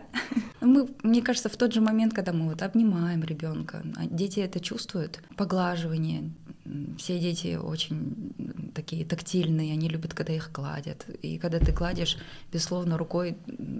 Мы, 0.61 0.87
мне 1.03 1.21
кажется, 1.21 1.49
в 1.49 1.57
тот 1.57 1.73
же 1.73 1.81
момент, 1.81 2.13
когда 2.13 2.31
мы 2.31 2.49
вот 2.49 2.61
обнимаем 2.61 3.23
ребенка, 3.23 3.83
а 3.97 4.05
дети 4.05 4.39
это 4.39 4.59
чувствуют, 4.59 5.19
поглаживание, 5.35 6.31
все 6.97 7.19
дети 7.19 7.55
очень 7.55 8.71
такие 8.73 9.05
тактильные, 9.05 9.73
они 9.73 9.89
любят, 9.89 10.13
когда 10.13 10.33
их 10.33 10.51
гладят. 10.51 11.05
И 11.21 11.37
когда 11.37 11.59
ты 11.59 11.71
гладишь, 11.71 12.17
безусловно, 12.51 12.97
рукой, 12.97 13.37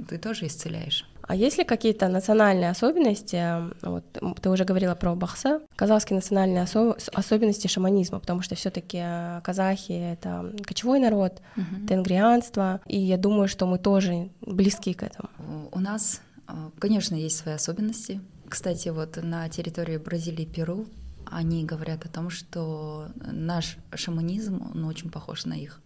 ты 0.09 0.17
тоже 0.17 0.47
исцеляешь. 0.47 1.07
А 1.21 1.35
есть 1.35 1.57
ли 1.57 1.63
какие-то 1.63 2.09
национальные 2.09 2.69
особенности? 2.69 3.41
Вот, 3.81 4.03
ты 4.41 4.49
уже 4.49 4.65
говорила 4.65 4.95
про 4.95 5.15
бахса, 5.15 5.61
казахские 5.75 6.15
национальные 6.15 6.63
осо- 6.63 6.97
особенности 7.13 7.67
шаманизма, 7.67 8.19
потому 8.19 8.41
что 8.41 8.55
все 8.55 8.69
таки 8.69 9.01
казахи— 9.43 9.91
это 10.13 10.53
кочевой 10.63 10.99
народ, 10.99 11.41
угу. 11.55 11.87
тенгрианство, 11.87 12.81
и 12.85 12.99
я 12.99 13.17
думаю, 13.17 13.47
что 13.47 13.65
мы 13.65 13.79
тоже 13.79 14.29
близки 14.41 14.93
к 14.93 15.03
этому. 15.03 15.29
У 15.71 15.79
нас, 15.79 16.21
а, 16.47 16.71
конечно, 16.79 17.15
есть 17.15 17.37
свои 17.37 17.55
особенности. 17.55 18.19
Кстати, 18.49 18.89
вот 18.89 19.17
на 19.23 19.47
территории 19.47 19.97
Бразилии 19.97 20.43
и 20.43 20.45
Перу 20.45 20.85
они 21.29 21.65
говорят 21.65 22.05
о 22.05 22.09
том, 22.09 22.29
что 22.29 23.09
наш 23.15 23.77
шаманизм, 23.93 24.61
он 24.73 24.85
очень 24.85 25.09
похож 25.09 25.45
на 25.45 25.53
их. 25.53 25.81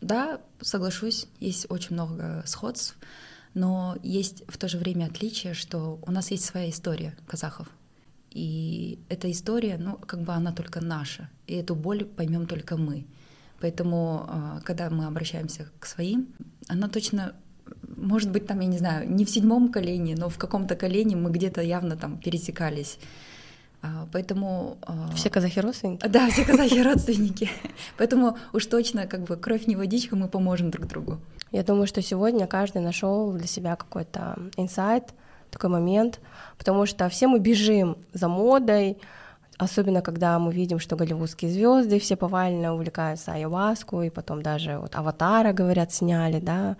Да, 0.00 0.40
соглашусь, 0.60 1.26
есть 1.40 1.66
очень 1.68 1.94
много 1.94 2.42
сходств, 2.46 2.96
но 3.54 3.96
есть 4.02 4.44
в 4.48 4.56
то 4.56 4.68
же 4.68 4.78
время 4.78 5.06
отличие, 5.06 5.54
что 5.54 5.98
у 6.02 6.10
нас 6.10 6.30
есть 6.30 6.44
своя 6.44 6.70
история 6.70 7.16
казахов. 7.26 7.68
И 8.30 8.98
эта 9.08 9.30
история, 9.30 9.76
ну, 9.76 9.96
как 9.96 10.22
бы 10.22 10.32
она 10.32 10.52
только 10.52 10.80
наша, 10.80 11.28
и 11.46 11.54
эту 11.54 11.74
боль 11.74 12.04
поймем 12.04 12.46
только 12.46 12.76
мы. 12.76 13.06
Поэтому, 13.60 14.24
а, 14.26 14.60
когда 14.64 14.88
мы 14.88 15.06
обращаемся 15.06 15.68
к 15.78 15.86
своим, 15.86 16.28
она 16.68 16.88
точно 16.88 17.34
может 17.96 18.30
быть, 18.30 18.46
там, 18.46 18.60
я 18.60 18.66
не 18.66 18.78
знаю, 18.78 19.10
не 19.10 19.24
в 19.24 19.30
седьмом 19.30 19.70
колене, 19.70 20.14
но 20.16 20.28
в 20.28 20.38
каком-то 20.38 20.74
колене 20.74 21.16
мы 21.16 21.30
где-то 21.30 21.60
явно 21.60 21.96
там 21.96 22.18
пересекались. 22.18 22.98
А, 23.82 24.06
поэтому... 24.12 24.76
А, 24.82 25.10
все 25.14 25.30
казахи 25.30 25.58
родственники? 25.60 26.06
Да, 26.06 26.28
все 26.30 26.44
казахи 26.44 26.78
родственники. 26.80 27.48
Поэтому 27.96 28.36
уж 28.52 28.66
точно 28.66 29.06
как 29.06 29.22
бы 29.22 29.36
кровь 29.36 29.66
не 29.66 29.76
водичка, 29.76 30.16
мы 30.16 30.28
поможем 30.28 30.70
друг 30.70 30.86
другу. 30.86 31.18
Я 31.52 31.62
думаю, 31.62 31.86
что 31.86 32.02
сегодня 32.02 32.46
каждый 32.46 32.82
нашел 32.82 33.32
для 33.32 33.46
себя 33.46 33.76
какой-то 33.76 34.38
инсайт, 34.56 35.14
такой 35.50 35.70
момент, 35.70 36.20
потому 36.58 36.86
что 36.86 37.08
все 37.08 37.26
мы 37.26 37.40
бежим 37.40 37.96
за 38.12 38.28
модой, 38.28 38.98
особенно 39.58 40.00
когда 40.00 40.38
мы 40.38 40.52
видим, 40.52 40.78
что 40.78 40.96
голливудские 40.96 41.50
звезды 41.50 41.98
все 41.98 42.16
повально 42.16 42.74
увлекаются 42.74 43.32
айваску, 43.32 44.02
и 44.02 44.10
потом 44.10 44.42
даже 44.42 44.78
вот 44.78 44.94
аватара, 44.94 45.52
говорят, 45.52 45.92
сняли, 45.92 46.38
да, 46.38 46.76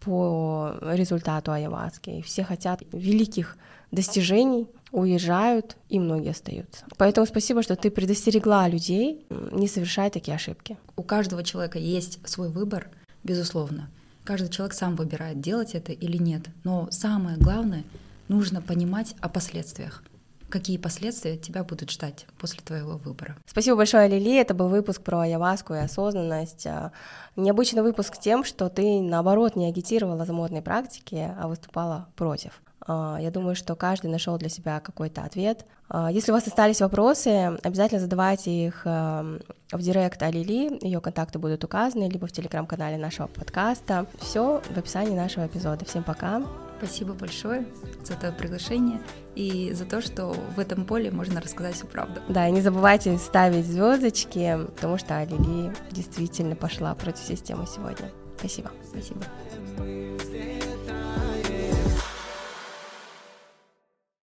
по 0.00 0.74
результату 0.82 1.52
айваски. 1.52 2.22
Все 2.22 2.42
хотят 2.42 2.82
великих 2.92 3.56
достижений, 3.90 4.68
уезжают, 4.92 5.76
и 5.88 5.98
многие 5.98 6.30
остаются. 6.30 6.84
Поэтому 6.96 7.26
спасибо, 7.26 7.62
что 7.62 7.76
ты 7.76 7.90
предостерегла 7.90 8.68
людей 8.68 9.24
не 9.52 9.68
совершать 9.68 10.12
такие 10.12 10.34
ошибки. 10.34 10.76
У 10.96 11.02
каждого 11.02 11.44
человека 11.44 11.78
есть 11.78 12.18
свой 12.28 12.48
выбор, 12.48 12.88
безусловно. 13.24 13.88
Каждый 14.24 14.50
человек 14.50 14.74
сам 14.74 14.96
выбирает, 14.96 15.40
делать 15.40 15.74
это 15.74 15.92
или 15.92 16.16
нет. 16.16 16.48
Но 16.64 16.88
самое 16.90 17.36
главное, 17.36 17.84
нужно 18.28 18.62
понимать 18.62 19.14
о 19.20 19.28
последствиях 19.28 20.02
какие 20.50 20.76
последствия 20.76 21.36
тебя 21.36 21.64
будут 21.64 21.90
ждать 21.90 22.26
после 22.38 22.60
твоего 22.60 22.96
выбора. 22.96 23.36
Спасибо 23.46 23.76
большое, 23.76 24.08
Лили. 24.08 24.38
Это 24.38 24.54
был 24.54 24.68
выпуск 24.68 25.02
про 25.02 25.20
ayahuasку 25.20 25.74
и 25.74 25.78
осознанность. 25.78 26.66
А, 26.66 26.92
необычный 27.36 27.82
выпуск 27.82 28.18
тем, 28.18 28.44
что 28.44 28.68
ты, 28.68 29.00
наоборот, 29.00 29.56
не 29.56 29.66
агитировала 29.66 30.24
за 30.24 30.32
модные 30.32 30.62
практики, 30.62 31.32
а 31.38 31.48
выступала 31.48 32.08
против. 32.16 32.60
А, 32.86 33.18
я 33.20 33.30
думаю, 33.30 33.56
что 33.56 33.74
каждый 33.76 34.10
нашел 34.10 34.36
для 34.36 34.48
себя 34.48 34.80
какой-то 34.80 35.22
ответ. 35.22 35.64
А, 35.88 36.10
если 36.10 36.32
у 36.32 36.34
вас 36.34 36.46
остались 36.46 36.80
вопросы, 36.80 37.56
обязательно 37.62 38.00
задавайте 38.00 38.66
их 38.66 38.84
в 38.84 39.78
директ 39.78 40.22
Алили, 40.22 40.84
ее 40.84 41.00
контакты 41.00 41.38
будут 41.38 41.64
указаны, 41.64 42.08
либо 42.08 42.26
в 42.26 42.32
телеграм-канале 42.32 42.98
нашего 42.98 43.28
подкаста. 43.28 44.06
Все 44.20 44.62
в 44.68 44.76
описании 44.76 45.16
нашего 45.16 45.46
эпизода. 45.46 45.84
Всем 45.84 46.02
пока! 46.02 46.42
Спасибо 46.80 47.12
большое 47.12 47.66
за 48.02 48.14
это 48.14 48.32
приглашение 48.32 49.02
и 49.34 49.70
за 49.74 49.84
то, 49.84 50.00
что 50.00 50.34
в 50.56 50.58
этом 50.58 50.86
поле 50.86 51.10
можно 51.10 51.38
рассказать 51.38 51.74
всю 51.74 51.86
правду. 51.86 52.22
Да, 52.30 52.48
и 52.48 52.52
не 52.52 52.62
забывайте 52.62 53.18
ставить 53.18 53.66
звездочки, 53.66 54.58
потому 54.76 54.96
что 54.96 55.22
Лили 55.24 55.74
действительно 55.90 56.56
пошла 56.56 56.94
против 56.94 57.22
системы 57.24 57.66
сегодня. 57.66 58.10
Спасибо. 58.38 58.70
Спасибо. 58.88 59.20